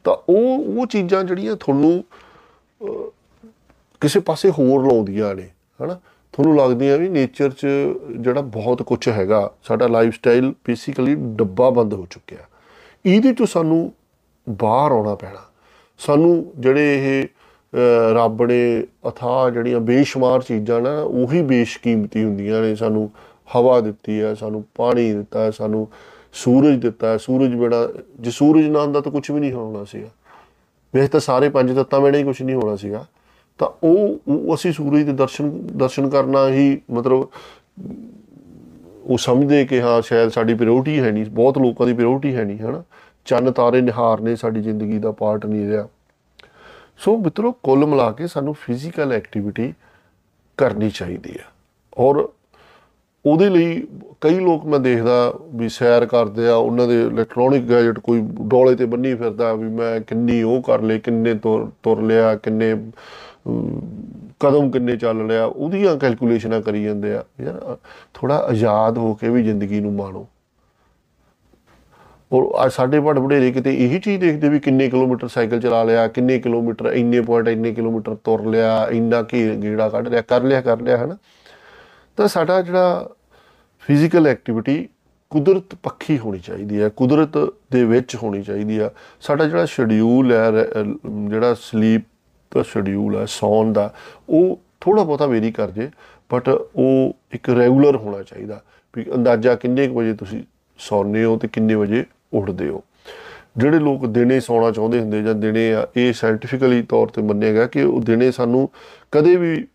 [0.03, 2.03] ਤਾਂ ਉਹ ਉਹ ਚੀਜ਼ਾਂ ਜਿਹੜੀਆਂ ਤੁਹਾਨੂੰ
[4.01, 5.47] ਕਿਸੇ ਪਾਸੇ ਹੋਰ ਲਾਉਂਦੀਆਂ ਨੇ
[5.83, 5.99] ਹਨਾ?
[6.31, 7.67] ਤੁਹਾਨੂੰ ਲੱਗਦੀਆਂ ਵੀ ਨੇਚਰ 'ਚ
[8.19, 12.37] ਜਿਹੜਾ ਬਹੁਤ ਕੁਝ ਹੈਗਾ ਸਾਡਾ ਲਾਈਫ ਸਟਾਈਲ ਬੇਸਿਕਲੀ ਡੱਬਾ ਬੰਦ ਹੋ ਚੁੱਕਿਆ।
[13.05, 13.93] ਇਹਦੇ 'ਚੋਂ ਸਾਨੂੰ
[14.49, 15.39] ਬਾਹਰ ਆਉਣਾ ਪੈਣਾ।
[15.97, 17.27] ਸਾਨੂੰ ਜਿਹੜੇ ਇਹ
[17.73, 23.11] ਅਹ, ਰੱਬ ਨੇ ਅਥਾਹ ਜਿਹੜੀਆਂ ਬੇਸ਼ੁਮਾਰ ਚੀਜ਼ਾਂ ਨਾ ਉਹੀ ਬੇਸ਼ਕੀਮਤੀ ਹੁੰਦੀਆਂ ਨੇ ਸਾਨੂੰ
[23.55, 25.87] ਹਵਾ ਦਿੱਤੀ ਹੈ, ਸਾਨੂੰ ਪਾਣੀ ਦਿੱਤਾ ਹੈ, ਸਾਨੂੰ
[26.33, 30.07] ਸੂਰਜ ਦਿੱਤਾ ਹੈ। ਸੂਰਜ ਬਿਨਾ, ਜੇ ਸੂਰਜ ਨਾ ਹੁੰਦਾ ਤਾਂ ਕੁਝ ਵੀ ਨਹੀਂ ਹੋਣਾ ਸੀਗਾ।
[30.95, 33.05] ਵੈਸੇ ਤਾਂ ਸਾਰੇ ਪੰਜ ਤੱਤਾਂ ਵੇਲੇ ਹੀ ਕੁਝ ਨਹੀਂ ਹੋਣਾ ਸੀਗਾ।
[33.57, 37.27] ਤਾਂ ਉਹ ਉਹ ਅਸੀਂ ਸੂਰਜ ਦੇ ਦਰਸ਼ਨ ਦਰਸ਼ਨ ਕਰਨਾ ਹੀ ਮਤਲਬ
[39.03, 42.57] ਉਹ ਸਮਝਦੇ ਕਿ ਹਾਂ, ਸ਼ਾਇਦ ਸਾਡੀ ਪ੍ਰਾਇੋਰਟੀ ਹੈ ਨਹੀਂ। ਬਹੁਤ ਲੋਕਾਂ ਦੀ ਪ੍ਰਾਇੋਰਟੀ ਹੈ ਨਹੀਂ,
[42.57, 42.83] ਹਨਾ?
[43.25, 45.87] ਚੰਨ ਤਾਰੇ ਨਿਹਾਰਨੇ ਸਾਡੀ ਜ਼ਿੰਦਗੀ ਦਾ ਪਾਰਟ ਨਹੀਂ ਰਿਹਾ।
[46.97, 49.73] ਸੋ ਮਿੱਤਰੋ, ਕੁੱਲ ਮਿਲਾ ਕੇ ਸਾਨੂੰ ਫਿਜ਼ੀਕਲ ਐਕਟੀਵਿਟੀ
[50.57, 51.45] ਕਰਨੀ ਚਾਹੀਦੀ ਹੈ।
[51.97, 52.29] ਔਰ
[53.25, 53.87] ਉਹਦੇ ਲਈ
[54.21, 58.85] ਕਈ ਲੋਕ ਮੈਂ ਦੇਖਦਾ ਵੀ ਸੈਰ ਕਰਦੇ ਆ ਉਹਨਾਂ ਦੇ ਇਲੈਕਟ੍ਰੋਨਿਕ ਗੈਜਟ ਕੋਈ ਡੋਲੇ ਤੇ
[58.85, 63.81] ਬੰਨੀ ਫਿਰਦਾ ਵੀ ਮੈਂ ਕਿੰਨੀ ਉਹ ਕਰ ਲਏ ਕਿੰਨੇ ਤੁਰ ਤੁਰ ਲਿਆ ਕਿੰਨੇ ਅਮ,
[64.39, 67.77] ਕਦਮ ਕਿੰਨੇ ਚੱਲ ਲਿਆ ਉਹਦੀਆਂ ਕੈਲਕੂਲੇਸ਼ਨਾਂ ਕਰੀ ਜਾਂਦੇ ਆ। ਯਾਰ
[68.13, 70.27] ਥੋੜਾ ਆਜ਼ਾਦ ਹੋ ਕੇ ਵੀ ਜ਼ਿੰਦਗੀ ਨੂੰ ਮਾਣੋ।
[72.33, 76.07] ਔਰ ਅੱਜ ਸਾਡੇ ਵੱਡ ਵਡੇਰੇ ਕਿਤੇ ਇਹੀ ਚੀਜ਼ ਦੇਖਦੇ ਵੀ ਕਿੰਨੇ ਕਿਲੋਮੀਟਰ ਸਾਈਕਲ ਚਲਾ ਲਿਆ
[76.07, 80.61] ਕਿੰਨੇ ਕਿਲੋਮੀਟਰ ਇੰਨੇ ਪੁਆਇੰਟ ਇੰਨੇ ਕਿਲੋਮੀਟਰ ਤੁਰ ਲਿਆ ਇੰਨਾ ਕੀ ਗੇੜਾ ਕੱਢ ਲਿਆ ਕਰ ਲਿਆ
[80.61, 81.17] ਕਰ ਲਿਆ ਹਨਾ?
[82.17, 83.09] ਤਾਂ ਸਾਡਾ ਜਿਹੜਾ
[83.79, 84.89] ਫਿਜ਼ੀਕਲ ਐਕਟੀਵਿਟੀ
[85.29, 90.51] ਕੁਦਰਤ ਪੱਖੀ ਹੋਣੀ ਚਾਹੀਦੀ ਹੈ, ਕੁਦਰਤ ਦੇ ਵਿੱਚ ਹੋਣੀ ਚਾਹੀਦੀ ਆ। ਸਾਡਾ ਜਿਹੜਾ ਸ਼ਡਿਊਲ ਹੈ,
[90.51, 92.01] ਰ- ਅਹ, ਜਿਹੜਾ ਸਲੀਪ
[92.55, 93.93] ਦਾ ਸ਼ਡਿਊਲ ਹੈ, ਸੌਣ ਦਾ,
[94.29, 95.91] ਉਹ ਥੋੜਾ ਬਹੁਤਾ ਵੇਰੀ ਕਰ ਜੇ
[96.33, 98.61] ਬਟ ਉਹ ਇੱਕ ਰੈਗੂਲਰ ਹੋਣਾ ਚਾਹੀਦਾ।
[98.95, 100.43] ਵੀ ਅੰਦਾਜ਼ਾ ਕਿੰਨੇ ਕੁ ਵਜੇ ਤੁਸੀਂ
[100.77, 102.83] ਸੌਂਦੇ ਹੋ ਤੇ ਕਿੰਨੇ ਵਜੇ ਉੱਠਦੇ ਹੋ।
[103.57, 107.67] ਜਿਹੜੇ ਲੋਕ ਦਿਨੇ ਸੌਣਾ ਚਾਹੁੰਦੇ ਹੁੰਦੇ ਜਾਂ ਦਿਨੇ ਆ, ਇਹ ਸਾਇੰਟੀਫਿਕਲੀ ਤੌਰ ਤੇ ਮੰਨਿਆ ਗਿਆ
[107.67, 108.69] ਕਿ ਉਹ ਦਿਨੇ ਸਾਨੂੰ
[109.11, 109.67] ਕਦੇ ਵੀ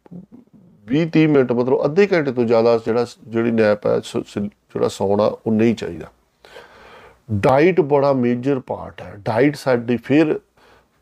[0.86, 4.88] 20 30 ਮਿੰਟ ਮਤਲਬ ਅੱਧੇ ਘੰਟੇ ਤੋਂ ਜ਼ਿਆਦਾ ਜਿਹੜਾ ਜਿਹੜੀ ਨੈਪ ਹੈ, ਸ- ਸ- ਜਿਹੜਾ
[4.88, 6.06] ਸੌਣਾ, ਉਹ ਨਹੀਂ ਚਾਹੀਦਾ।
[7.32, 10.40] ਡਾਈਟ ਬੜਾ ਮੇਜਰ ਪਾਰਟ ਹੈ। ਡਾਈਟ ਸਾਡੀ ਫਿਰ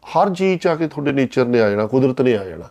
[0.04, 2.64] ਹਰ ਚੀਜ਼ ਚ ਆ ਕੇ ਤੁਹਾਡੇ ਨੇਚਰ ਨੇ ਆ ਜਾਣਾ, ਕੁਦਰਤ ਨੇ ਆ ਜਾਣਾ।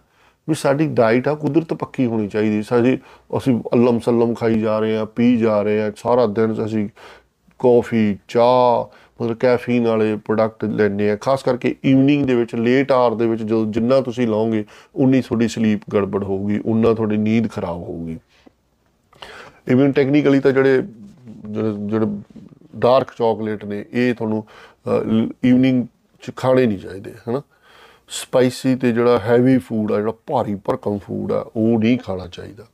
[0.50, 3.00] ਵੀ ਸਾਡੀ ਡਾਈਟ ਆ, ਕੁਦਰਤ ਪੱਕੀ ਹੋਣੀ ਚਾਹੀਦੀ। ਸਾਡੀ,
[3.38, 6.90] ਅਸੀਂ ਅੱਲਮ ਸੱਲਮ ਖਾਈ ਜਾ ਰਹੇ ਆ ਪੀ ਜਾ ਰਹੇ ਆ ਸਾਰਾ ਦਿਨ ਅਸੀਂ
[7.60, 13.16] ਕੌਫੀ, ਚਾਹ ਮਤਲਬ ਕੈਫੀਨ ਵਾਲੇ ਪ੍ਰੋਡਕਟ ਲੈਣੇ ਆ। ਖਾਸ ਕਰਕੇ ਈਵਨਿੰਗ ਦੇ ਵਿੱਚ ਲੇਟ ਆਰ
[13.16, 17.82] ਦੇ ਵਿੱਚ ਜਦੋਂ ਜਿੰਨਾ ਤੁਸੀਂ ਲਾਓਗੇ, ਉਨੀ ਤੁਹਾਡੀ ਸਲੀਪ ਗੜਬੜ ਹੋਊਗੀ, ਉਨਾ ਤੁਹਾਡੀ ਨੀਂਦ ਖਰਾਬ
[17.84, 18.18] ਹੋਊਗੀ।
[19.68, 20.82] ਇਵਨ ਟੈਕਨੀਕਲੀ ਤਾਂ ਜਿਹੜੇ
[21.46, 22.06] ਜਿਹੜੇ ਜਿਹੜੇ
[22.76, 24.46] ਡਾਰਕ ਚਾਕਲੇਟ ਨੇ, ਇਹ ਤੁਹਾਨੂੰ
[25.46, 25.86] ਈਵਨਿੰਗ
[26.24, 27.42] ਚ ਖਾਣੇ ਨਹੀਂ ਚਾਹੀਦੇ, ਹਨਾ?
[28.10, 32.66] ਸਪਾਈਸੀ ਤੇ ਜਿਹੜਾ ਹੈਵੀ ਫੂਡ ਆ, ਜਿਹੜਾ ਭਾਰੀ ਭਰਕਮ ਫੂਡ ਆ, ਉਹ ਨਹੀਂ ਖਾਣਾ ਚਾਹੀਦਾ।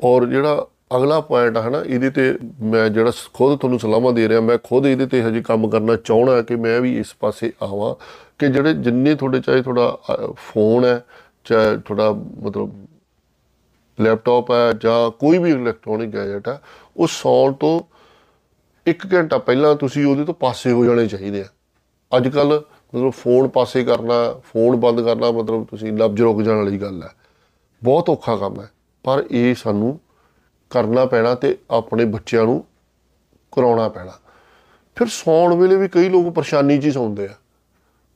[0.00, 4.28] ਔਰ ਜਿਹੜਾ ਅਗਲਾ ਪੁਆਇੰਟ ਹੈ ਨਾ ਇਹਦੇ ਤੇ ਮੈਂ ਜਿਹੜਾ ਸ- ਖੁਦ ਤੁਹਾਨੂੰ ਸਲਾਹਾਂ ਦੇ
[4.28, 7.94] ਰਿਹਾ, ਮੈਂ ਖੁਦ ਇਹਦੇ ਤੇ ਹਜੇ ਕੰਮ ਕਰਨਾ ਚਾਹਣਾ ਕਿ ਮੈਂ ਵੀ ਇਸ ਪਾਸੇ ਆਵਾਂ
[8.38, 9.98] ਕਿ ਜਿਹੜੇ ਜਿੰਨੇ ਤੁਹਾਡੇ ਚਾਹੇ ਤੁਹਾਡਾ
[10.34, 11.04] ਫੋਨ ਹੈ,
[11.44, 12.86] ਚਾਹੇ ਤੁਹਾਡਾ ਮਤਲਬ
[14.00, 16.60] ਲੈਪਟਾਪ ਹੈ ਜਾਂ ਕੋਈ ਵੀ ਇਲੈਕਟ੍ਰੋਨਿਕ ਗੈਜਟ ਹੈ,
[16.96, 17.80] ਉਹ ਸੌਣ ਤੋਂ
[18.86, 21.44] 1 ਘੰਟਾ ਪਹਿਲਾਂ ਤੁਸੀਂ ਉਹਦੇ ਤੋਂ ਪਾਸੇ ਹੋ ਜਾਣੇ ਚਾਹੀਦੇ ਆ।
[22.16, 22.62] ਅੱਜ ਕੱਲ
[22.94, 27.08] ਮਤਲਬ ਫੋਨ ਪਾਸੇ ਕਰਨਾ ਫੋਨ ਬੰਦ ਕਰਨਾ ਮਤਲਬ ਤੁਸੀਂ ਲਫ਼ਜ਼ ਰੁਕ ਜਾਣ ਵਾਲੀ ਗੱਲ ਹੈ।
[27.84, 28.70] ਬਹੁਤ ਔਖਾ ਕੰਮ ਹੈ,
[29.04, 30.00] ਪਰ ਇਹ ਸਾਨੂੰ
[30.70, 32.64] ਕਰਨਾ ਪੈਣਾ ਤੇ ਆਪਣੇ ਬੱਚਿਆਂ ਨੂੰ
[33.52, 34.12] ਕਰਾਉਣਾ ਪੈਣਾ।
[34.96, 37.34] ਫਿਰ ਸੌਣ ਵੇਲੇ ਵੀ ਕਈ ਲੋਕ ਪਰੇਸ਼ਾਨੀ 'ਚ ਹੀ ਸੌਂਦੇ ਆ।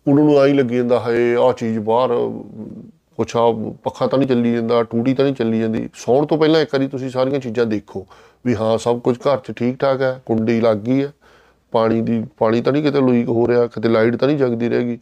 [0.09, 2.11] ਉਹਨਾਂ ਨੂੰ ਆਈ ਲੱਗੀ ਜਾਂਦਾ ਹੈ ਆਹ ਚੀਜ਼ ਬਾਹਰ,
[3.17, 6.61] ਕੁਛ ਆ, ਪੱਖਾ ਤਾਂ ਨਹੀਂ ਚੱਲੀ ਜਾਂਦਾ ਟੂਟੀ ਤਾਂ ਨਹੀਂ ਚੱਲੀ ਜਾਂਦੀ। ਸੌਣ ਤੋਂ ਪਹਿਲਾਂ
[6.61, 8.07] ਇੱਕ ਵਾਰੀ ਤੁਸੀਂ ਸਾਰੀਆਂ ਚੀਜ਼ਾਂ ਦੇਖੋ
[8.47, 11.13] ਵੀ ਹਾਂ, ਸਭ ਕੁਝ ਘਰ 'ਚ ਠੀਕ ਠਾਕ ਹੈ, ਕੁੰਡੀ ਲੱਗ ਗਈ ਹੈ।
[11.71, 14.99] ਪਾਣੀ ਦੀ, ਪਾਣੀ ਤਾਂ ਨਹੀਂ ਕਿਤੇ ਲੀਕ ਹੋ ਰਿਹਾ, ਕਿਤੇ ਲਾਈਟ ਤਾਂ ਨਹੀਂ ਜਗਦੀ ਰਹੇਗੀ।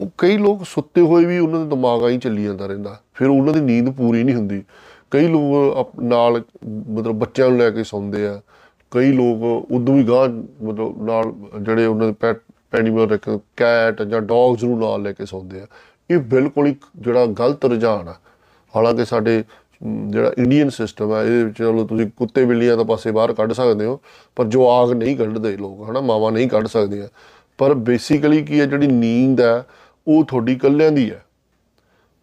[0.00, 3.54] ਉਹ ਕਈ ਲੋਕ ਸੁੱਤੇ ਹੋਏ ਵੀ ਉਹਨਾਂ ਦੇ ਦਿਮਾਗ ਆਈ ਚੱਲੀ ਜਾਂਦਾ ਰਹਿੰਦਾ। ਫਿਰ ਉਹਨਾਂ
[3.54, 4.62] ਦੀ ਨੀਂਦ ਪੂਰੀ ਨਹੀਂ ਹੁੰਦੀ।
[5.10, 6.42] ਕਈ ਲੋਕ ਅਪ- ਨਾਲ
[6.88, 8.40] ਮਤਲਬ ਬੱਚਿਆਂ ਨੂੰ ਲੈ ਕੇ ਸੌਂਦੇ ਆ।
[8.90, 10.28] ਕਈ ਲੋਕ ਉਦੋਂ ਵੀ ਗਾਂ
[10.64, 12.40] ਮਤਲਬ ਨਾਲ ਜਿਹੜੇ ਉਹਨਾਂ ਦੇ ਪੈਟ
[12.74, 15.66] ਐਨੀਮਲ ਰੱਖ ਕੈਟ ਜਾਂ ਡੌਗਸ ਨੂੰ ਨਾਲ ਲੈ ਕੇ ਸੌਂਦੇ ਆ।
[16.10, 18.14] ਇਹ ਬਿਲਕੁਲ ਇੱਕ ਜਿਹੜਾ ਗਲਤ ਰੁਝਾਨ ਆ।
[18.76, 19.44] ਹਾਲਾਂਕਿ ਸਾਡੇ
[19.86, 23.52] ਅਮ, ਜਿਹੜਾ ਇੰਡੀਅਨ ਸਿਸਟਮ ਹੈ ਇਹਦੇ ਵਿੱਚ ਚਲੋ ਤੁਸੀਂ ਕੁੱਤੇ ਬਿੱਲੀਆਂ ਦਾ ਪਾਸੇ ਬਾਹਰ ਕੱਢ
[23.52, 24.00] ਸਕਦੇ ਹੋ
[24.36, 27.08] ਪਰ ਜੋ ਆਗ ਨਹੀਂ ਕੱਢਦੇ ਲੋਕ ਹਨਾ ਮਾਵਾ ਨਹੀਂ ਕੱਢ ਸਕਦੀਆਂ।
[27.58, 29.64] ਪਰ ਬੇਸਿਕਲੀ ਕੀ ਹੈ ਜਿਹੜੀ ਨੀਂਦ ਹੈ
[30.08, 31.24] ਉਹ ਤੁਹਾਡੀ ਇਕੱਲਿਆਂ ਦੀ ਹੈ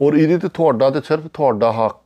[0.02, 2.03] ਔਰ ਇਹਦੇ ਤੇ ਤੁਹਾਡਾ ਤੇ ਸਿਰਫ ਤੁਹਾਡਾ ਹੱਕ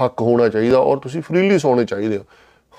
[0.00, 2.24] ਹੱਕ ਹੋਣਾ ਚਾਹੀਦਾ ਔਰ ਤੁਸੀਂ ਫ੍ਰੀਲੀ ਸੌਣੇ ਚਾਹੀਦੇ ਹੋ।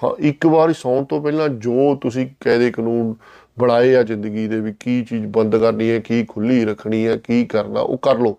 [0.03, 3.15] ਹਾਂ, ਇੱਕ ਵਾਰ ਸੌਣ ਤੋਂ ਪਹਿਲਾਂ ਜੋ ਤੁਸੀਂ ਕਾਇਦੇ ਕਾਨੂੰਨ
[3.59, 7.45] ਬਣਾਏ ਆ ਜ਼ਿੰਦਗੀ ਦੇ ਵੀ ਕੀ ਚੀਜ਼ ਬੰਦ ਕਰਨੀ ਹੈ, ਕੀ ਖੁੱਲੀ ਰੱਖਣੀ ਹੈ, ਕੀ
[7.45, 8.37] ਕਰਨਾ, ਉਹ ਕਰ ਲਓ।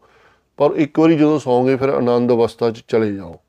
[0.57, 3.41] ਪਰ ਇੱਕ ਵਾਰੀ ਜਦੋਂ ਸੌਂਗੇ ਫਿਰ ਆਨੰਦ ਅਵਸਥਾ 'ਚ ਚਲੇ ਜਾਓ।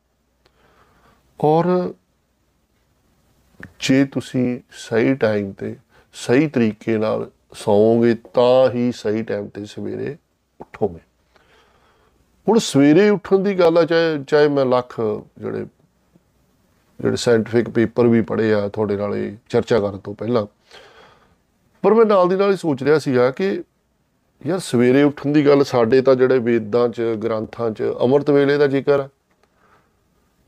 [1.44, 1.94] ਔਰ
[3.80, 5.76] ਜੇ ਤੁਸੀਂ ਸਹੀ ਟਾਈਮ ਤੇ
[6.14, 10.18] ਸਹੀ ਤਰੀਕੇ ਨਾਲ ਸੌਂਗੇ ਤਾਂ ਹੀ ਸਹੀ ਟਾਈਮ ਤੇ ਸਵੇਰੇ
[10.60, 11.07] ਉੱਠੋਗੇ।
[12.48, 14.96] ਹੁਣ ਸਵੇਰੇ ਉੱਠਣ ਦੀ ਗੱਲ ਆ, ਚਾਹੇ ਚਾਹੇ ਮੈਂ ਲੱਖ
[15.40, 15.66] ਜਿਹੜੇ
[17.00, 20.46] ਜਿਹੜੇ ਸਾਇੰਟਿਫਿਕ ਪੇਪਰ ਵੀ ਪੜ੍ਹੇ ਆ, ਤੁਹਾਡੇ ਨਾਲ ਇਹ ਚਰਚਾ ਕਰਨ ਤੋਂ ਪਹਿਲਾਂ।
[21.84, 23.64] ਪਰ ਮੈਂ ਨਾਲ ਦੀ ਨਾਲ ਹੀ ਸੋਚ ਰਿਹਾ ਸੀਗਾ ਕਿ
[24.48, 28.68] ਯਾਰ ਸਵੇਰੇ ਉੱਠਣ ਦੀ ਗੱਲ ਸਾਡੇ ਤਾਂ ਜਿਹੜੇ ਵੇਦਾਂ 'ਚ, ਗ੍ਰੰਥਾਂ 'ਚ, ਅੰਮ੍ਰਿਤ ਵੇਲੇ ਦਾ
[28.68, 29.10] ਜ਼ਿਕਰ ਹੈ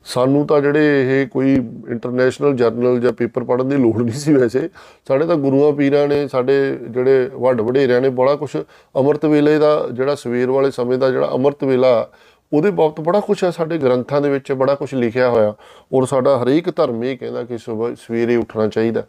[0.05, 1.53] ਸਾਨੂੰ ਤਾਂ ਜਿਹੜੇ ਇਹ ਕੋਈ
[1.89, 4.69] ਇੰਟਰਨੈਸ਼ਨਲ ਜਰਨਲ ਜਾਂ ਪੇਪਰ ਪੜ੍ਹਨ ਦੀ ਲੋੜ ਨਹੀਂ ਸੀ ਵੈਸੇ।
[5.07, 8.49] ਸਾਡੇ ਤਾਂ ਗੁਰੂਆਂ ਪੀਰਾਂ ਨੇ, ਸਾਡੇ ਜਿਹੜੇ ਵੱਡ ਵਡੇਰਿਆਂ ਨੇ ਬੜਾ ਕੁਝ
[8.95, 12.09] ਅੰਮ੍ਰਿਤ ਵੇਲੇ ਦਾ ਜਿਹੜਾ ਸਵੇਰ ਵਾਲੇ ਸਮੇਂ ਦਾ ਜਿਹੜਾ ਅੰਮ੍ਰਿਤ ਵੇਲਾ,
[12.53, 15.53] ਉਹਦੇ ਬਾਬਤ ਬੜਾ ਕੁਝ ਹੈ ਸਾਡੇ ਗ੍ਰੰਥਾਂ ਦੇ ਵਿੱਚ ਬੜਾ ਕੁਝ ਲਿਖਿਆ ਹੋਇਆ।
[15.93, 19.03] ਔਰ ਸਾਡਾ ਹਰੇਕ ਧਰਮ ਇਹ ਕਹਿੰਦਾ ਕਿ ਸਵੇਰ, ਸਵੇਰੇ ਉੱਠਣਾ ਚਾਹੀਦਾ।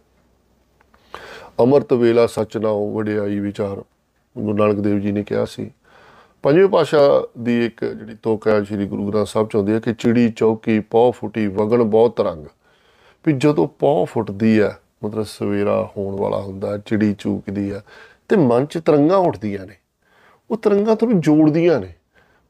[1.61, 3.83] ਅੰਮ੍ਰਿਤ ਵੇਲਾ ਸੱਚ ਨਾਉ ਵਡਿਆਈ ਵਿਚਾਰ।
[4.39, 5.71] ਗੁਰੂ ਨਾਨਕ ਦੇਵ ਜੀ ਨੇ ਕਿਹਾ ਸੀ
[6.43, 9.95] ਪੰਜਵੇਂ ਪਾਸ਼ਾ ਦੀ ਇੱਕ ਜਿਹੜੀ ਤੋਕ ਹੈ, ਸ੍ਰੀ ਗੁਰੂ ਗ੍ਰੰਥ ਸਾਹਿਬ ਚ ਆਉਂਦੀ ਹੈ ਕਿ
[9.95, 12.47] ਚਿੜੀ, ਚੌਕੀ, ਪੌ ਫੁੱਟੀ, ਵਗਣ ਬਹੁਤ ਤਰੰਗ।
[13.27, 17.81] ਵੀ ਜਦੋਂ ਪੌ ਫੁੱਟਦੀ ਹੈ, ਮਤਲਬ ਸਵੇਰਾ ਹੋਣ ਵਾਲਾ ਹੁੰਦਾ ਚਿੜੀ ਚੂਕਦੀ ਆ
[18.29, 19.75] ਤੇ ਮਨ ਚ ਤਰੰਗਾਂ ਉੱਠਦੀਆਂ ਨੇ।
[20.51, 21.95] ਉਹ ਤਰੰਗਾਂ ਤੁਹਾਨੂੰ ਜੋੜਦੀਆਂ ਨੇ।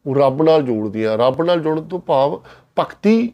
[0.07, 2.43] ਉਹ ਰੱਬ ਨਾਲ ਜੋੜਦੀਆਂ। ਰੱਬ ਨਾਲ ਜੁੜਨ ਤੋਂ ਭਾਵ
[2.79, 3.33] ਭਗਤੀ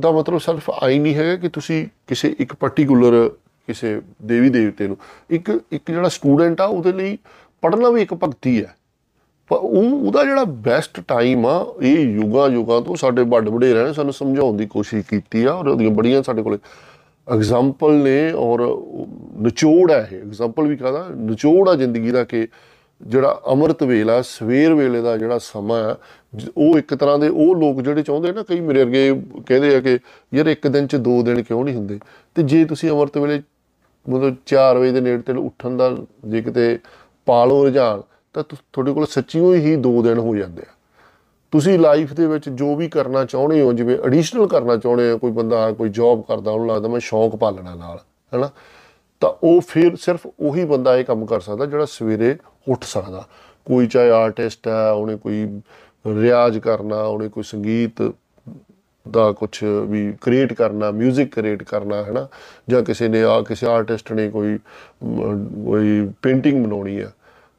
[0.00, 3.28] ਦਾ ਮਤਲਬ ਸਿਰਫ ਆਈ ਨਹੀਂ ਹੈਗਾ ਕਿ ਤੁਸੀਂ ਕਿਸੇ ਇੱਕ ਪਾਰਟਿਕੂਲਰ
[3.66, 4.96] ਕਿਸੇ ਦੇਵੀ ਦੇਵਤੇ ਨੂੰ,
[5.30, 7.18] ਇੱਕ ਇੱਕ ਜਿਹੜਾ ਸਟੂਡੈਂਟ ਆ, ਉਹਦੇ ਲਈ
[7.62, 8.76] ਪੜ੍ਹਨਾ ਵੀ ਇੱਕ ਭਗਤੀ ਹੈ।
[9.50, 13.92] ਪਰ ਉਹ ਉਹਦਾ ਜਿਹੜਾ ਬੈਸਟ ਟਾਈਮ ਆ, ਇਹ ਯੁਗਾ ਯੁਗਾ ਤੋਂ ਸਾਡੇ ਵੱਡ ਵਡੇਰਿਆਂ ਨੇ
[13.92, 16.58] ਸਾਨੂੰ ਸਮਝਾਉਣ ਦੀ ਕੋਸ਼ਿਸ਼ ਕੀਤੀ ਆ, ਔਰ ਉਹਦੀਆਂ ਬੜੀਆਂ ਸਾਡੇ ਕੋਲੇ
[17.28, 18.60] ਐਗਜ਼ਾਮਪਲ ਨੇ, ਔਰ
[19.40, 22.48] ਨਿਚੋੜ ਹੈ ਇਹ। ਐਗਜ਼ਾਮਪਲ ਵੀ ਕਹਦਾ, ਨਿਚੋੜ ਆ ਜ਼ਿੰਦਗੀ ਦਾ ਕਿ
[23.02, 25.96] ਜਿਹੜਾ ਅੰਮ੍ਰਿਤ ਵੇਲਾ, ਸਵੇਰ ਵੇਲੇ ਦਾ ਜਿਹੜਾ ਸਮਾਂ ਹੈ
[26.56, 29.98] ਉਹ ਇੱਕ ਤਰ੍ਹਾਂ ਦੇ ਉਹ ਲੋਕ ਜਿਹੜੇ ਚਾਹੁੰਦੇ ਨਾ, ਕਈ ਮੇਰੇ ਅਰਗੇ ਕਹਿੰਦੇ ਆ ਕਿ
[30.34, 31.98] ਯਾਰ ਇੱਕ ਦਿਨ 'ਚ ਦੋ ਦਿਨ ਕਿਉਂ ਨਹੀਂ ਹੁੰਦੇ?
[32.34, 33.42] ਤੇ ਜੇ ਤੁਸੀਂ ਅੰਮ੍ਰਿਤ ਵੇਲੇ
[34.08, 36.78] ਮਤਲਬ 4 ਵਜੇ ਦੇ ਨੇੜੇ ਤੇ ਉੱਠਣ ਦਾ, ਜੇ ਕਿਤੇ
[37.26, 38.02] ਪਾਲੋ ਰੁਝਾਨ
[38.42, 40.74] ਤਾਂ ਤੁਹਾਡੇ ਕੋਲ ਸੱਚੀਓ ਹੀ 2 ਦਿਨ ਹੋ ਜਾਂਦੇ ਆ।
[41.52, 45.30] ਤੁਸੀਂ ਲਾਈਫ ਦੇ ਵਿੱਚ ਜੋ ਵੀ ਕਰਨਾ ਚਾਹੁੰਦੇ ਹੋ, ਜਿਵੇਂ ਐਡੀਸ਼ਨਲ ਕਰਨਾ ਚਾਹੁੰਦੇ ਆ ਕੋਈ
[45.32, 47.98] ਬੰਦਾ ਕੋਈ ਜੌਬ ਕਰਦਾ, ਉਹਨੂੰ ਲੱਗਦਾ ਮੈਂ ਸ਼ੌਂਕ ਪਾਲਣਾ ਨਾਲ,
[48.32, 48.50] ਹੈਨਾ?
[49.22, 52.36] ਤਾਂ ਉਹ ਫਿਰ ਸਿਰਫ ਉਹੀ ਬੰਦਾ ਇਹ ਕੰਮ ਕਰ ਸਕਦਾ ਜਿਹੜਾ ਸਵੇਰੇ
[52.68, 53.24] ਉੱਠ ਸਕਦਾ।
[53.66, 55.46] ਕੋਈ ਚਾਹੇ ਆਰਟਿਸਟ ਹੈ, ਉਹਨੇ ਕੋਈ
[56.04, 58.02] ਰਿਆਜ਼ ਕਰਨਾ, ਉਹਨੇ ਕੋਈ ਸੰਗੀਤ
[59.06, 62.26] ਦਾ ਕੁਝ ਵੀ ਕ੍ਰੀਏਟ ਕਰਨਾ 뮤직 ਕ੍ਰੀਏਟ ਕਰਨਾ ਹੈ ਨਾ
[62.68, 64.58] ਜਾਂ ਕਿਸੇ ਨੇ ਆ, ਕਿਸੇ ਆਰਟਿਸਟ ਨੇ ਕੋਈ
[65.64, 67.10] ਕੋਈ ਪੇਂਟਿੰਗ ਬਣਾਉਣੀ ਆ।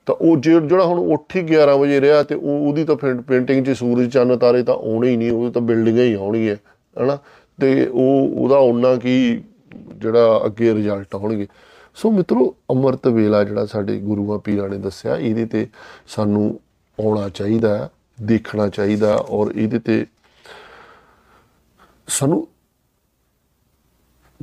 [0.07, 2.95] ਤਾਂ ਉਹ ਜਿਹੜਾ ਹੁਣ ਉੱਠ ਹੀ 11 ਵਜੇ ਰਿਹਾ ਤੇ ਉਹ ਉਹਦੀ ਤਾਂ
[3.27, 6.55] ਪੇਂਟਿੰਗ 'ਚ ਸੂਰਜ, ਚੰਨ, ਤਾਰੇ ਤਾਂ ਆਉਣੇ ਹੀ ਨਹੀਂ, ਉਹ ਤਾਂ ਬਿਲਡਿੰਗਾਂ ਹੀ ਆਉਣਗੀਆਂ,
[7.03, 7.17] ਹਨਾ?
[7.61, 9.43] ਤੇ ਉਹ ਉਹਦਾ ਉਹਨਾਂ ਕੀ
[9.95, 11.47] ਜਿਹੜਾ ਅੱਗੇ ਰਿਜ਼ਲਟ ਆਉਣਗੇ।
[11.95, 15.67] ਸੋ ਮਿੱਤਰੋ, ਅਮਰਤ ਵੇਲਾ ਜਿਹੜਾ ਸਾਡੇ ਗੁਰੂਆਂ ਪੀਰਾਂ ਨੇ ਦੱਸਿਆ, ਇਹਦੇ ਤੇ
[16.07, 16.59] ਸਾਨੂੰ
[16.99, 17.89] ਆਉਣਾ ਚਾਹੀਦਾ,
[18.21, 20.05] ਦੇਖਣਾ ਚਾਹੀਦਾ ਔਰ ਇਹਦੇ ਤੇ
[22.07, 22.47] ਸਾਨੂੰ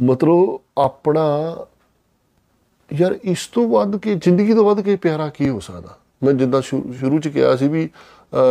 [0.03, 1.57] ਮਤਲਬ ਆਪਣਾ
[2.94, 5.98] ਯਾਰ ਇਸ ਤੋਂ ਵੱਧ ਕੇ, ਜ਼ਿੰਦਗੀ ਤੋਂ ਵੱਧ ਕੇ ਪਿਆਰਾ ਕੀ ਹੋ ਸਕਦਾ?
[6.24, 7.88] ਮੈਂ ਜਿੱਦਾਂ ਸ਼ੁਰੂ ਚ ਕਿਹਾ ਸੀ ਵੀ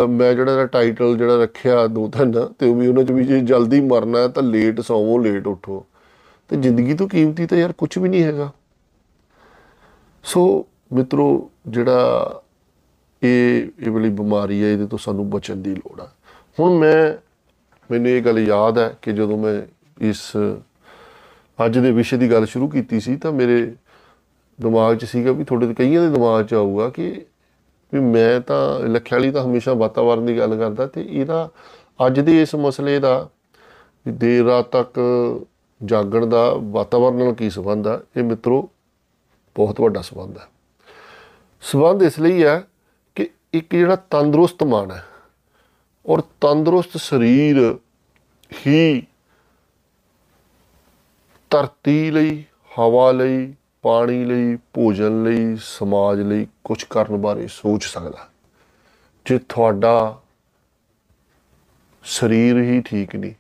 [0.10, 3.79] ਮੈਂ ਜਿਹੜਾ ਟਾਈਟਲ ਜਿਹੜਾ ਰੱਖਿਆ ਦੋ ਤਿੰਨ, ਤੇ ਉਹ ਵੀ ਉਹਨਾਂ ਚ ਵੀ ਜੇ ਜਲਦੀ
[3.82, 5.86] ਮਰਨਾ ਤਾਂ ਲੇਟ ਸੌਵੋ ਲੇਟ ਉਠੋ।
[6.49, 8.51] ਤੇ ਜ਼ਿੰਦਗੀ ਤੋਂ ਕੀਮਤੀ ਤਾਂ ਯਾਰ ਕੁਝ ਵੀ ਨਹੀਂ ਹੈਗਾ।
[10.23, 12.41] ਸੋ ਮਿੱਤਰੋ, ਜਿਹੜਾ
[13.23, 16.10] ਇਹ ਇਹ ਵਾਲੀ ਬਿਮਾਰੀ ਹੈ, ਇਹਦੇ ਤੋਂ ਸਾਨੂੰ ਬਚਣ ਦੀ ਲੋੜ ਆ।
[16.60, 17.13] ਹੁਣ ਮੈਂ,
[17.91, 19.62] ਮੈਨੂੰ ਇਹ ਗੱਲ ਯਾਦ ਹੈ ਕਿ ਜਦੋਂ ਮੈਂ
[20.01, 20.32] ਇਸ,
[21.65, 23.73] ਅੱਜ ਦੇ ਵਿਸ਼ੇ ਦੀ ਗੱਲ ਸ਼ੁਰੂ ਕੀਤੀ ਸੀ, ਤਾਂ ਮੇਰੇ
[24.59, 27.09] ਦਿਮਾਗ 'ਚ ਸੀਗਾ ਵੀ ਤੁਹਾਡੇ ਕਈਆਂ ਦੇ ਦਿਮਾਗ 'ਚ ਆਊਗਾ ਕਿ
[27.93, 31.49] ਵੀ ਮੈਂ ਤਾਂ ਲੱਖਿਆ ਵਾਲੀ ਤਾਂ ਹਮੇਸ਼ਾ ਵਾਤਾਵਰਣ ਦੀ ਗੱਲ ਕਰਦਾ ਤੇ ਇਹਦਾ
[31.99, 33.29] ਅੱਜ ਦੇ ਇਸ ਮਸਲੇ ਦਾ
[34.05, 34.99] ਵੀ ਦੇਰ ਰਾਤ ਤੱਕ
[35.81, 38.61] ਜਾਗਣ ਦਾ ਵਾਤਾਵਰਣ ਨਾਲ ਕੀ ਸੰਬੰਧ ਆ, ਇਹ ਮਿੱਤਰੋ
[39.55, 40.47] ਬਹੁਤ ਵੱਡਾ ਸੰਬੰਧ ਹੈ
[41.63, 42.61] ਸੰਬੰਧ ਇਸ ਲਈ ਹੈ
[43.15, 45.03] ਕਿ ਇੱਕ ਜਿਹੜਾ ਤੰਦਰੁਸਤ ਮਨ ਹੈ
[46.05, 47.59] ਔਰ ਤੰਦਰੁਸਤ ਸਰੀਰ
[48.51, 49.01] ਹੀ
[51.51, 58.27] ਧਰਤੀ ਲਈ, ਹਵਾ ਲਈ ਪਾਣੀ ਲਈ, ਭੋਜਨ ਲਈ, ਸਮਾਜ ਲਈ ਕੁਝ ਕਰਨ ਬਾਰੇ ਸੋਚ ਸਕਦਾ।
[59.25, 60.19] ਜੇ ਤੁਹਾਡਾ
[62.03, 63.33] ਸਰੀਰ ਹੀ ਠੀਕ ਨਹੀਂ,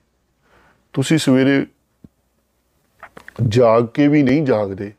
[0.93, 1.65] ਤੁਸੀਂ ਸਵੇਰੇ
[3.47, 4.91] ਜਾਗ ਕੇ ਵੀ ਨਹੀਂ ਜਾਗਦੇ,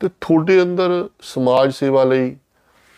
[0.00, 2.36] ਤੇ ਤੁਹਾਡੇ ਅੰਦਰ ਸਮਾਜ ਸੇਵਾ ਲਈ,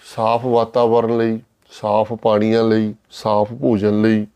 [0.05, 1.41] ਸਾਫ਼ ਵਾਤਾਵਰਣ ਲਈ,
[1.73, 4.27] ਸਾਫ਼ ਪਾਣੀਆਂ ਲਈ, ਸਾਫ਼ ਭੋਜਨ ਲਈ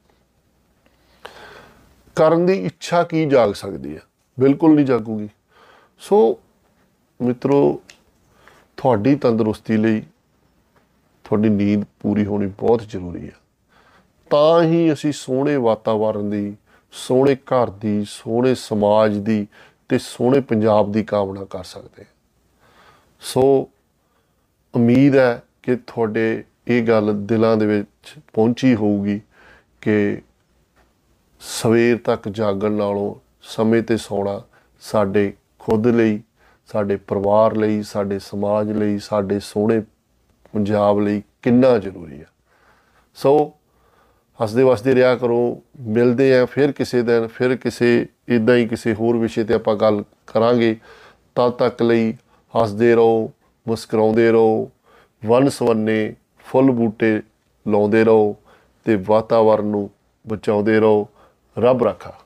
[2.17, 4.01] ਕਰਨ ਦੀ ਇੱਛਾ ਕੀ ਜਾਗ ਸਕਦੀ ਹੈ?
[4.39, 5.29] ਬਿਲਕੁਲ ਨਹੀਂ ਜਾਗੂਗੀ।
[6.03, 6.39] ਸੋ
[7.23, 7.81] ਮਿੱਤਰੋ,
[8.77, 10.03] ਤੁਹਾਡੀ ਤੰਦਰੁਸਤੀ ਲਈ
[11.25, 13.33] ਤੁਹਾਡੀ ਨੀਂਦ ਪੂਰੀ ਹੋਣੀ ਬਹੁਤ ਜ਼ਰੂਰੀ ਹੈ
[14.31, 16.57] ਤਾਂ ਹੀ ਅਸੀਂ ਸੋਹਣੇ ਵਾਤਾਵਰਣ ਦੀ,
[16.93, 19.47] ਸੋਹਣੇ ਘਰ ਦੀ, ਸੋਹਣੇ ਸਮਾਜ ਦੀ
[19.89, 22.05] ਤੇ ਸੋਹਣੇ ਪੰਜਾਬ ਦੀ ਕਾਮਨਾ ਕਰ ਸਕਦੇ
[23.23, 23.69] ਸੋ,
[24.75, 29.21] ਉਮੀਦ ਹੈ ਕਿ ਤੁਹਾਡੇ ਇਹ ਗੱਲ ਦਿਲਾਂ ਦੇ ਵਿੱਚ ਪਹੁੰਚੀ ਹੋਊਗੀ
[29.81, 30.23] ਕਿ
[31.41, 34.41] ਸਵੇਰ ਤੱਕ ਜਾਗਣ ਨਾਲੋਂ ਸਮੇਂ ਤੇ ਸੌਣਾ
[34.83, 36.21] ਸਾਡੇ ਖੁਦ ਲਈ
[36.73, 39.81] ਸਾਡੇ ਪਰਿਵਾਰ ਲਈ, ਸਾਡੇ ਸਮਾਜ ਲਈ, ਸਾਡੇ ਸੋਹਣੇ
[40.53, 42.27] ਪੰਜਾਬ ਲਈ ਕਿੰਨਾ ਜ਼ਰੂਰੀ ਹੈ
[43.15, 43.53] ਸੋ
[44.43, 49.17] ਹੱਸਦੇ ਵਸਦੇ ਰਿਹਾ ਕਰੋ, ਮਿਲਦੇ ਆ ਫਿਰ ਕਿਸੇ ਦਿਨ, ਫਿਰ ਕਿਸੇ ਇਦਾਂ ਹੀ ਕਿਸੇ ਹੋਰ
[49.17, 50.77] ਵਿਸ਼ੇ ਤੇ ਆਪਾਂ ਗੱਲ ਕਰਾਂਗੇ।
[51.35, 52.13] ਤਦ ਤੱਕ ਲਈ
[52.63, 53.33] ਹੱਸਦੇ ਰਹੋ,
[53.69, 54.71] ਮੁਸਕਰਾਉਂਦੇ ਰਹੋ,
[55.27, 57.23] ਵਨ ਸਵੰਨੇ ਫੁੱਲ ਬੂਟੇ
[57.69, 58.37] ਲਾਉਂਦੇ ਰਹੋ
[58.85, 59.91] ਤੇ ਵਾਤਾਵਰਨ ਨੂੰ
[60.29, 61.09] ਬਚਾਉਂਦੇ ਰਹੋ।
[61.59, 62.20] ਰੱਬ ਰਾਖਾ।